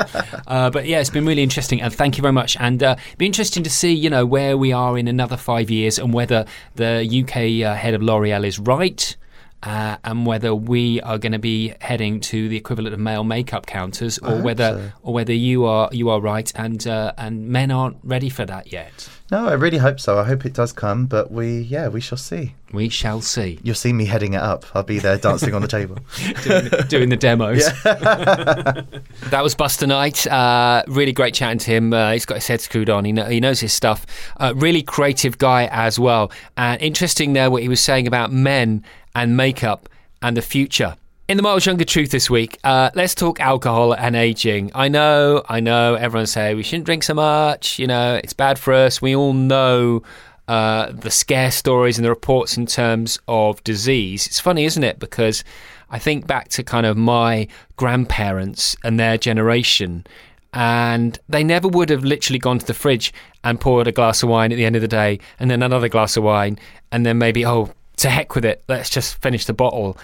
Uh, 0.48 0.70
but 0.70 0.86
yeah, 0.86 1.00
it's 1.00 1.10
been 1.10 1.26
really 1.26 1.44
interesting, 1.44 1.82
and 1.82 1.94
thank 1.94 2.18
you 2.18 2.22
very 2.22 2.34
much. 2.34 2.58
And 2.60 2.84
uh, 2.84 2.96
be 3.18 3.26
interesting 3.26 3.64
to 3.64 3.70
see, 3.70 3.94
you 3.94 4.10
know, 4.10 4.26
where 4.26 4.58
we 4.58 4.72
are 4.74 4.98
in 4.98 5.08
another 5.08 5.38
five 5.38 5.70
years 5.70 5.98
and 5.98 6.14
whether 6.14 6.46
the 6.76 7.24
UK 7.24 7.66
uh, 7.66 7.76
head 7.76 7.94
of 7.94 8.02
L'Oreal 8.02 8.46
is 8.46 8.60
right. 8.60 9.16
Uh, 9.64 9.98
and 10.04 10.26
whether 10.26 10.56
we 10.56 11.00
are 11.02 11.18
going 11.18 11.32
to 11.32 11.40
be 11.40 11.74
heading 11.82 12.20
to 12.20 12.50
the 12.50 12.58
equivalent 12.58 12.94
of 12.94 13.00
male 13.00 13.24
makeup 13.24 13.66
counters, 13.66 14.18
or 14.20 14.32
hope 14.32 14.44
whether, 14.44 14.74
so. 14.74 14.92
or 15.04 15.14
whether 15.14 15.34
you 15.34 15.66
are 15.66 15.90
you 15.92 16.10
are 16.10 16.20
right, 16.20 16.52
and 16.56 16.88
uh, 16.88 17.14
and 17.18 17.48
men 17.48 17.72
aren't 17.72 17.98
ready 18.04 18.30
for 18.30 18.46
that 18.46 18.72
yet. 18.72 19.10
No, 19.32 19.48
I 19.48 19.54
really 19.54 19.78
hope 19.78 19.98
so. 20.02 20.20
I 20.20 20.26
hope 20.26 20.46
it 20.46 20.52
does 20.52 20.74
come, 20.74 21.06
but 21.06 21.32
we, 21.32 21.62
yeah, 21.62 21.88
we 21.88 22.02
shall 22.02 22.18
see. 22.18 22.54
We 22.74 22.90
shall 22.90 23.22
see. 23.22 23.60
You'll 23.64 23.76
see 23.76 23.94
me 23.94 24.04
heading 24.04 24.34
it 24.34 24.42
up. 24.42 24.66
I'll 24.76 24.84
be 24.84 25.00
there 25.00 25.18
dancing 25.18 25.54
on 25.54 25.62
the 25.62 25.70
table. 25.70 25.96
doing, 26.44 26.70
doing 26.90 27.10
the 27.10 27.16
demos. 27.16 27.64
that 27.84 29.40
was 29.42 29.56
Buster 29.56 29.88
Knight. 29.88 30.28
Uh, 30.28 30.84
really 30.88 31.14
great 31.14 31.34
chatting 31.34 31.60
to 31.60 31.72
him. 31.72 31.94
Uh, 31.94 32.12
he's 32.12 32.26
got 32.26 32.36
his 32.36 32.48
head 32.48 32.60
screwed 32.60 32.90
on. 32.90 33.06
He, 33.06 33.14
know, 33.14 33.24
he 33.24 33.40
knows 33.40 33.62
his 33.62 33.72
stuff. 33.72 34.06
Uh, 34.36 34.54
really 34.58 34.82
creative 34.82 35.38
guy 35.38 35.68
as 35.72 35.98
well. 35.98 36.30
And 36.58 36.82
interesting 36.82 37.32
there 37.32 37.50
what 37.50 37.62
he 37.62 37.70
was 37.70 37.80
saying 37.80 38.08
about 38.08 38.34
men 38.34 38.84
and 39.16 39.36
makeup 39.36 39.90
and 40.22 40.36
the 40.38 40.42
future. 40.42 40.96
In 41.28 41.38
the 41.38 41.44
Miles 41.44 41.66
Younger 41.66 41.86
Truth 41.86 42.12
this 42.12 42.30
week, 42.30 42.60
uh, 42.64 42.90
let's 42.94 43.16
talk 43.16 43.40
alcohol 43.40 43.94
and 43.94 44.16
aging. 44.16 44.70
I 44.76 44.90
know, 44.90 45.44
I 45.48 45.62
know, 45.62 45.96
everyone 45.96 46.28
say 46.28 46.56
we 46.56 46.64
shouldn't 46.64 46.86
drink 46.86 47.04
so 47.04 47.14
much. 47.14 47.80
You 47.80 47.88
know, 47.88 48.20
it's 48.22 48.34
bad 48.34 48.60
for 48.60 48.74
us. 48.74 49.02
We 49.02 49.16
all 49.16 49.32
know 49.32 50.04
uh, 50.50 50.92
the 50.92 51.10
scare 51.10 51.52
stories 51.52 51.98
and 51.98 52.04
the 52.04 52.10
reports 52.10 52.58
in 52.58 52.66
terms 52.66 53.18
of 53.30 53.64
disease. 53.64 54.28
It's 54.28 54.42
funny, 54.42 54.66
isn't 54.66 54.84
it? 54.84 55.00
Because 55.00 55.46
I 55.90 56.00
think 56.00 56.28
back 56.28 56.50
to 56.50 56.64
kind 56.64 56.86
of 56.86 56.98
my 56.98 57.48
grandparents 57.78 58.76
and 58.84 59.00
their 59.00 59.18
generation, 59.18 60.06
and 60.54 61.18
they 61.30 61.46
never 61.46 61.70
would 61.70 61.90
have 61.90 62.04
literally 62.04 62.40
gone 62.40 62.60
to 62.60 62.66
the 62.66 62.74
fridge 62.74 63.14
and 63.44 63.62
poured 63.62 63.88
a 63.88 63.94
glass 63.94 64.22
of 64.22 64.28
wine 64.28 64.52
at 64.52 64.56
the 64.56 64.66
end 64.66 64.76
of 64.76 64.82
the 64.82 64.88
day, 64.90 65.20
and 65.40 65.50
then 65.50 65.64
another 65.64 65.88
glass 65.88 66.18
of 66.18 66.24
wine, 66.24 66.60
and 66.92 67.06
then 67.06 67.18
maybe, 67.18 67.46
oh, 67.46 67.70
to 68.02 68.10
heck 68.10 68.36
with 68.36 68.46
it, 68.46 68.64
let's 68.68 68.90
just 68.90 69.22
finish 69.22 69.46
the 69.46 69.54
bottle. 69.54 69.98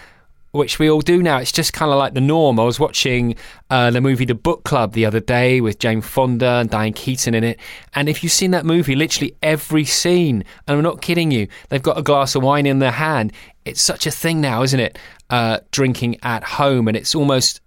Which 0.52 0.80
we 0.80 0.90
all 0.90 1.02
do 1.02 1.22
now. 1.22 1.38
It's 1.38 1.52
just 1.52 1.74
kind 1.74 1.92
of 1.92 2.00
like 2.00 2.14
the 2.14 2.22
norm. 2.22 2.60
I 2.60 2.64
was 2.64 2.80
watching 2.80 3.36
uh, 3.70 3.92
the 3.92 4.02
movie 4.02 4.26
The 4.26 4.34
Book 4.34 4.64
Club 4.64 4.94
the 4.94 5.06
other 5.06 5.20
day 5.20 5.62
with 5.62 5.78
Jane 5.78 6.02
Fonda 6.02 6.60
and 6.62 6.70
Diane 6.70 6.94
Keaton 6.94 7.36
in 7.36 7.44
it. 7.44 7.60
And 7.94 8.08
if 8.08 8.24
you've 8.24 8.32
seen 8.32 8.52
that 8.52 8.66
movie, 8.66 8.96
literally 8.96 9.36
every 9.44 9.84
scene, 9.84 10.46
and 10.66 10.78
I'm 10.78 10.84
not 10.84 11.02
kidding 11.02 11.32
you, 11.32 11.48
they've 11.70 11.84
got 11.84 11.98
a 11.98 12.02
glass 12.02 12.34
of 12.34 12.44
wine 12.44 12.66
in 12.66 12.80
their 12.80 12.92
hand. 12.92 13.34
It's 13.66 13.82
such 13.82 14.08
a 14.08 14.12
thing 14.12 14.40
now, 14.40 14.64
isn't 14.64 14.80
it? 14.80 14.98
Uh, 15.30 15.60
drinking 15.72 16.18
at 16.24 16.44
home, 16.44 16.88
and 16.88 16.96
it's 16.96 17.14
almost 17.14 17.60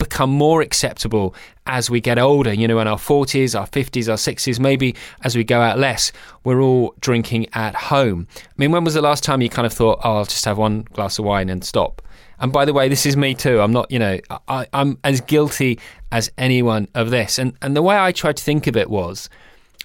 become 0.00 0.30
more 0.30 0.62
acceptable 0.62 1.34
as 1.66 1.88
we 1.88 2.00
get 2.00 2.18
older, 2.18 2.52
you 2.52 2.66
know, 2.66 2.80
in 2.80 2.88
our 2.88 2.98
40s, 2.98 3.58
our 3.58 3.68
50s, 3.68 4.08
our 4.08 4.16
60s, 4.16 4.58
maybe 4.58 4.96
as 5.22 5.36
we 5.36 5.44
go 5.44 5.60
out 5.60 5.78
less, 5.78 6.10
we're 6.42 6.60
all 6.60 6.94
drinking 7.00 7.46
at 7.52 7.76
home. 7.76 8.26
I 8.36 8.52
mean, 8.56 8.72
when 8.72 8.82
was 8.82 8.94
the 8.94 9.02
last 9.02 9.22
time 9.22 9.40
you 9.40 9.48
kind 9.48 9.66
of 9.66 9.72
thought, 9.72 10.00
oh, 10.02 10.16
I'll 10.16 10.24
just 10.24 10.44
have 10.46 10.58
one 10.58 10.82
glass 10.92 11.20
of 11.20 11.24
wine 11.24 11.48
and 11.48 11.62
stop? 11.62 12.02
And 12.40 12.52
by 12.52 12.64
the 12.64 12.72
way, 12.72 12.88
this 12.88 13.06
is 13.06 13.16
me 13.16 13.34
too. 13.34 13.60
I'm 13.60 13.72
not, 13.72 13.90
you 13.90 13.98
know, 13.98 14.18
I, 14.48 14.66
am 14.72 14.98
as 15.04 15.20
guilty 15.20 15.78
as 16.10 16.32
anyone 16.38 16.88
of 16.94 17.10
this. 17.10 17.38
And, 17.38 17.52
and 17.60 17.76
the 17.76 17.82
way 17.82 17.96
I 17.96 18.12
tried 18.12 18.38
to 18.38 18.42
think 18.42 18.66
of 18.66 18.76
it 18.76 18.88
was, 18.90 19.28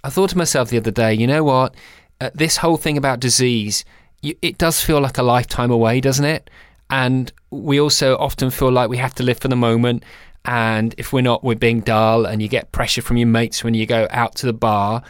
I 0.04 0.10
thought 0.10 0.30
to 0.32 0.38
myself 0.38 0.70
the 0.70 0.78
other 0.78 0.92
day, 0.92 1.14
you 1.14 1.28
know 1.28 1.44
what? 1.44 1.76
Uh, 2.22 2.30
this 2.34 2.58
whole 2.58 2.78
thing 2.78 2.98
about 2.98 3.20
disease, 3.20 3.84
you, 4.22 4.36
it 4.42 4.58
does 4.58 4.82
feel 4.82 5.02
like 5.02 5.18
a 5.18 5.24
lifetime 5.24 5.70
away, 5.70 6.00
doesn't 6.00 6.26
it? 6.26 6.50
And 6.90 7.32
we 7.50 7.80
also 7.80 8.18
often 8.18 8.52
feel 8.52 8.72
like 8.72 8.90
we 8.90 8.98
have 8.98 9.16
to 9.16 9.24
live 9.24 9.40
for 9.40 9.48
the 9.48 9.56
moment. 9.56 10.04
And 10.46 10.94
if 10.98 11.12
we're 11.12 11.22
not, 11.22 11.44
we're 11.44 11.56
being 11.56 11.82
dull, 11.82 12.26
and 12.26 12.42
you 12.42 12.48
get 12.48 12.72
pressure 12.72 13.02
from 13.02 13.18
your 13.18 13.28
mates 13.28 13.64
when 13.64 13.74
you 13.74 13.86
go 13.86 14.08
out 14.12 14.36
to 14.36 14.46
the 14.46 14.54
bar. 14.54 15.02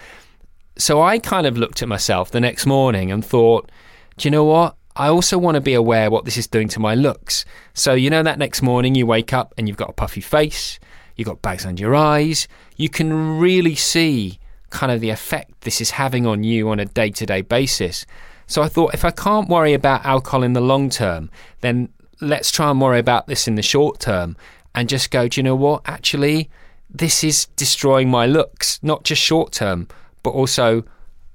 So 0.78 1.02
I 1.02 1.20
kind 1.20 1.46
of 1.48 1.58
looked 1.58 1.82
at 1.82 1.88
myself 1.88 2.32
the 2.32 2.40
next 2.40 2.66
morning 2.66 3.12
and 3.12 3.24
thought, 3.24 3.70
do 4.18 4.28
you 4.28 4.32
know 4.32 4.46
what? 4.46 4.76
I 4.98 5.10
also 5.10 5.38
want 5.38 5.56
to 5.56 5.62
be 5.62 5.74
aware 5.74 6.10
what 6.10 6.24
this 6.24 6.38
is 6.38 6.48
doing 6.48 6.70
to 6.70 6.80
my 6.80 6.96
looks. 6.96 7.44
So, 7.74 7.94
you 7.94 8.10
know, 8.10 8.24
that 8.24 8.40
next 8.40 8.62
morning 8.62 8.96
you 8.96 9.06
wake 9.06 9.34
up 9.34 9.54
and 9.58 9.68
you've 9.68 9.78
got 9.78 9.90
a 9.90 9.94
puffy 9.94 10.22
face, 10.22 10.80
you've 11.18 11.28
got 11.28 11.42
bags 11.42 11.66
under 11.66 11.82
your 11.82 11.96
eyes, 11.96 12.48
you 12.78 12.88
can 12.88 13.38
really 13.38 13.76
see 13.76 14.40
kind 14.70 14.92
of 14.92 15.02
the 15.02 15.10
effect 15.10 15.62
this 15.62 15.82
is 15.82 15.92
having 15.92 16.26
on 16.26 16.44
you 16.44 16.70
on 16.70 16.80
a 16.80 16.86
day 16.86 17.10
to 17.10 17.26
day 17.26 17.42
basis. 17.42 18.06
So 18.48 18.62
I 18.62 18.68
thought 18.68 18.94
if 18.94 19.04
I 19.04 19.12
can't 19.12 19.50
worry 19.50 19.74
about 19.74 20.06
alcohol 20.06 20.44
in 20.44 20.54
the 20.54 20.62
long 20.62 20.90
term, 20.90 21.30
then 21.62 21.90
let's 22.22 22.52
try 22.52 22.70
and 22.70 22.80
worry 22.80 23.00
about 23.00 23.28
this 23.28 23.48
in 23.48 23.56
the 23.56 23.62
short 23.62 24.00
term 24.00 24.38
and 24.74 24.90
just 24.90 25.12
go, 25.12 25.28
do 25.28 25.40
you 25.40 25.44
know 25.44 25.56
what? 25.56 25.82
Actually, 25.86 26.50
this 26.90 27.24
is 27.24 27.46
destroying 27.56 28.10
my 28.10 28.26
looks, 28.26 28.80
not 28.84 29.04
just 29.04 29.22
short 29.22 29.52
term, 29.52 29.88
but 30.24 30.32
also 30.32 30.84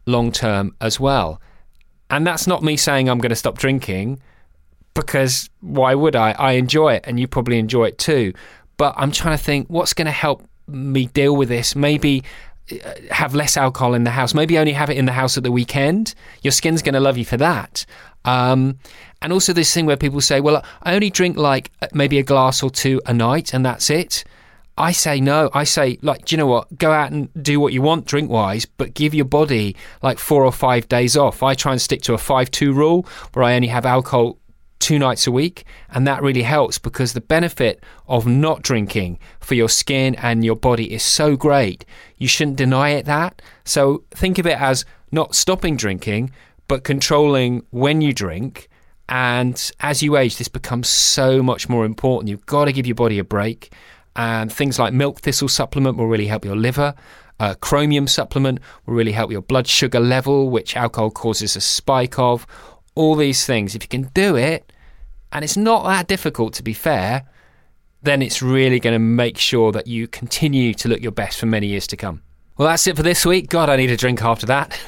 long 0.06 0.32
term 0.32 0.74
as 0.80 1.00
well. 1.00 1.40
And 2.10 2.26
that's 2.26 2.46
not 2.46 2.62
me 2.62 2.76
saying 2.76 3.08
I'm 3.08 3.18
going 3.18 3.30
to 3.30 3.36
stop 3.36 3.58
drinking 3.58 4.20
because 4.94 5.48
why 5.60 5.94
would 5.94 6.16
I? 6.16 6.32
I 6.32 6.52
enjoy 6.52 6.94
it 6.94 7.04
and 7.06 7.20
you 7.20 7.28
probably 7.28 7.58
enjoy 7.58 7.86
it 7.86 7.98
too. 7.98 8.32
But 8.76 8.94
I'm 8.96 9.12
trying 9.12 9.36
to 9.36 9.42
think 9.42 9.68
what's 9.68 9.94
going 9.94 10.06
to 10.06 10.12
help 10.12 10.42
me 10.66 11.06
deal 11.06 11.36
with 11.36 11.48
this. 11.48 11.76
Maybe 11.76 12.24
have 13.10 13.34
less 13.34 13.56
alcohol 13.56 13.94
in 13.94 14.04
the 14.04 14.10
house. 14.10 14.34
Maybe 14.34 14.58
only 14.58 14.72
have 14.72 14.90
it 14.90 14.96
in 14.96 15.06
the 15.06 15.12
house 15.12 15.36
at 15.36 15.42
the 15.42 15.52
weekend. 15.52 16.14
Your 16.42 16.52
skin's 16.52 16.82
going 16.82 16.94
to 16.94 17.00
love 17.00 17.18
you 17.18 17.24
for 17.24 17.36
that. 17.36 17.84
Um, 18.24 18.78
and 19.22 19.32
also 19.32 19.52
this 19.52 19.72
thing 19.72 19.86
where 19.86 19.96
people 19.96 20.20
say, 20.20 20.40
"Well, 20.40 20.64
I 20.82 20.94
only 20.94 21.10
drink 21.10 21.36
like 21.36 21.70
uh, 21.82 21.88
maybe 21.92 22.18
a 22.18 22.22
glass 22.22 22.62
or 22.62 22.70
two 22.70 23.00
a 23.06 23.14
night, 23.14 23.54
and 23.54 23.64
that's 23.64 23.90
it." 23.90 24.24
I 24.80 24.92
say 24.92 25.20
no. 25.20 25.50
I 25.52 25.64
say 25.64 25.98
like, 26.00 26.24
do 26.24 26.34
you 26.34 26.38
know 26.38 26.46
what? 26.46 26.78
Go 26.78 26.90
out 26.90 27.12
and 27.12 27.28
do 27.42 27.60
what 27.60 27.74
you 27.74 27.82
want 27.82 28.06
drink 28.06 28.30
wise, 28.30 28.64
but 28.64 28.94
give 28.94 29.12
your 29.12 29.26
body 29.26 29.76
like 30.02 30.18
four 30.18 30.42
or 30.42 30.52
five 30.52 30.88
days 30.88 31.18
off. 31.18 31.42
I 31.42 31.54
try 31.54 31.72
and 31.72 31.80
stick 31.80 32.00
to 32.02 32.14
a 32.14 32.18
five-two 32.18 32.72
rule 32.72 33.06
where 33.34 33.44
I 33.44 33.56
only 33.56 33.68
have 33.68 33.84
alcohol 33.84 34.38
two 34.80 34.98
nights 34.98 35.26
a 35.26 35.32
week. 35.32 35.64
And 35.90 36.06
that 36.06 36.22
really 36.22 36.42
helps 36.42 36.78
because 36.78 37.12
the 37.12 37.20
benefit 37.20 37.84
of 38.08 38.26
not 38.26 38.62
drinking 38.62 39.18
for 39.38 39.54
your 39.54 39.68
skin 39.68 40.16
and 40.16 40.44
your 40.44 40.56
body 40.56 40.92
is 40.92 41.02
so 41.02 41.36
great. 41.36 41.84
You 42.16 42.26
shouldn't 42.26 42.56
deny 42.56 42.90
it 42.90 43.06
that. 43.06 43.40
So 43.64 44.02
think 44.10 44.38
of 44.38 44.46
it 44.46 44.60
as 44.60 44.84
not 45.12 45.34
stopping 45.34 45.76
drinking, 45.76 46.32
but 46.66 46.84
controlling 46.84 47.64
when 47.70 48.00
you 48.00 48.12
drink. 48.12 48.68
And 49.08 49.70
as 49.80 50.02
you 50.02 50.16
age, 50.16 50.38
this 50.38 50.48
becomes 50.48 50.88
so 50.88 51.42
much 51.42 51.68
more 51.68 51.84
important. 51.84 52.28
You've 52.28 52.46
got 52.46 52.66
to 52.66 52.72
give 52.72 52.86
your 52.86 52.94
body 52.94 53.18
a 53.18 53.24
break. 53.24 53.72
And 54.16 54.52
things 54.52 54.78
like 54.78 54.92
milk 54.92 55.20
thistle 55.20 55.48
supplement 55.48 55.96
will 55.96 56.06
really 56.06 56.26
help 56.26 56.44
your 56.44 56.56
liver. 56.56 56.94
Uh, 57.40 57.54
chromium 57.54 58.06
supplement 58.06 58.60
will 58.84 58.94
really 58.94 59.12
help 59.12 59.32
your 59.32 59.40
blood 59.40 59.66
sugar 59.66 59.98
level, 59.98 60.50
which 60.50 60.76
alcohol 60.76 61.10
causes 61.10 61.56
a 61.56 61.60
spike 61.60 62.18
of 62.18 62.46
all 63.00 63.14
these 63.14 63.46
things. 63.46 63.74
If 63.74 63.82
you 63.82 63.88
can 63.88 64.10
do 64.12 64.36
it, 64.36 64.70
and 65.32 65.42
it's 65.42 65.56
not 65.56 65.84
that 65.84 66.06
difficult 66.06 66.52
to 66.54 66.62
be 66.62 66.74
fair, 66.74 67.26
then 68.02 68.20
it's 68.20 68.42
really 68.42 68.78
going 68.78 68.94
to 68.94 68.98
make 68.98 69.38
sure 69.38 69.72
that 69.72 69.86
you 69.86 70.06
continue 70.06 70.74
to 70.74 70.88
look 70.88 71.00
your 71.00 71.12
best 71.12 71.38
for 71.40 71.46
many 71.46 71.66
years 71.66 71.86
to 71.86 71.96
come. 71.96 72.22
Well, 72.58 72.68
that's 72.68 72.86
it 72.86 72.94
for 72.96 73.02
this 73.02 73.24
week. 73.24 73.48
God, 73.48 73.70
I 73.70 73.76
need 73.76 73.90
a 73.90 73.96
drink 73.96 74.22
after 74.22 74.46
that. 74.46 74.78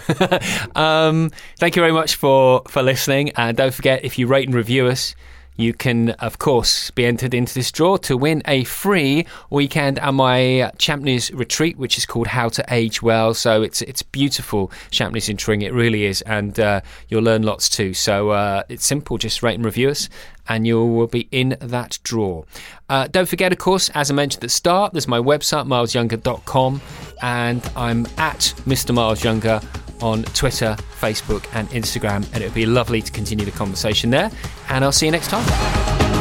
um, 0.77 1.31
thank 1.59 1.75
you 1.75 1.81
very 1.81 1.93
much 1.93 2.17
for, 2.17 2.63
for 2.69 2.83
listening. 2.83 3.31
And 3.31 3.57
don't 3.57 3.73
forget, 3.73 4.05
if 4.05 4.19
you 4.19 4.27
rate 4.27 4.47
and 4.47 4.55
review 4.55 4.89
us, 4.89 5.15
you 5.57 5.75
can, 5.75 6.11
of 6.11 6.39
course, 6.39 6.91
be 6.91 7.05
entered 7.05 7.35
into 7.35 7.55
this 7.55 7.71
draw 7.71 7.97
to 7.99 8.17
win 8.17 8.43
a 8.47 8.65
free 8.65 9.27
weekend 9.51 9.99
at 9.99 10.13
my 10.15 10.71
Champneys 10.79 11.33
retreat, 11.33 11.77
which 11.77 11.99
is 11.99 12.07
called 12.07 12.29
How 12.29 12.49
to 12.51 12.65
Age 12.69 13.03
Well. 13.03 13.35
So 13.35 13.63
it's 13.63 13.83
it's 13.83 14.03
beautiful, 14.03 14.71
Champneys 14.91 15.29
in 15.29 15.37
Tring. 15.37 15.63
It 15.63 15.73
really 15.73 16.05
is, 16.05 16.23
and 16.23 16.59
uh, 16.59 16.81
you'll 17.09 17.23
learn 17.23 17.43
lots 17.43 17.69
too. 17.69 17.95
So 17.95 18.31
uh, 18.31 18.63
it's 18.69 18.87
simple. 18.87 19.19
Just 19.19 19.43
rate 19.43 19.55
and 19.55 19.65
review 19.65 19.91
us, 19.91 20.09
and 20.49 20.67
you 20.67 20.85
will 20.85 21.07
be 21.07 21.29
in 21.31 21.57
that 21.61 21.99
draw. 22.03 22.45
Uh, 22.89 23.09
don't 23.09 23.29
forget, 23.29 23.53
of 23.53 23.59
course, 23.59 23.91
as 23.91 24.11
I 24.11 24.15
mentioned 24.15 24.39
at 24.39 24.49
the 24.49 24.49
start, 24.49 24.93
there's 24.93 25.09
my 25.09 25.19
website, 25.19 25.67
milesyounger.com, 25.67 26.81
and 27.23 27.71
I'm 27.77 28.07
at 28.19 28.55
Mr. 28.67 28.95
Miles 28.95 29.25
Younger 29.25 29.61
on 30.01 30.25
Twitter, 30.25 30.77
Facebook, 31.01 31.47
and 31.55 31.69
Instagram. 31.71 32.27
And 32.35 32.43
it 32.43 32.47
would 32.47 32.55
be 32.55 32.67
lovely 32.67 33.01
to 33.03 33.13
continue 33.13 33.45
the 33.45 33.53
conversation 33.53 34.11
there. 34.11 34.31
And 34.69 34.85
I'll 34.85 34.93
see 34.93 35.07
you 35.07 35.13
next 35.13 35.29
time. 35.29 36.12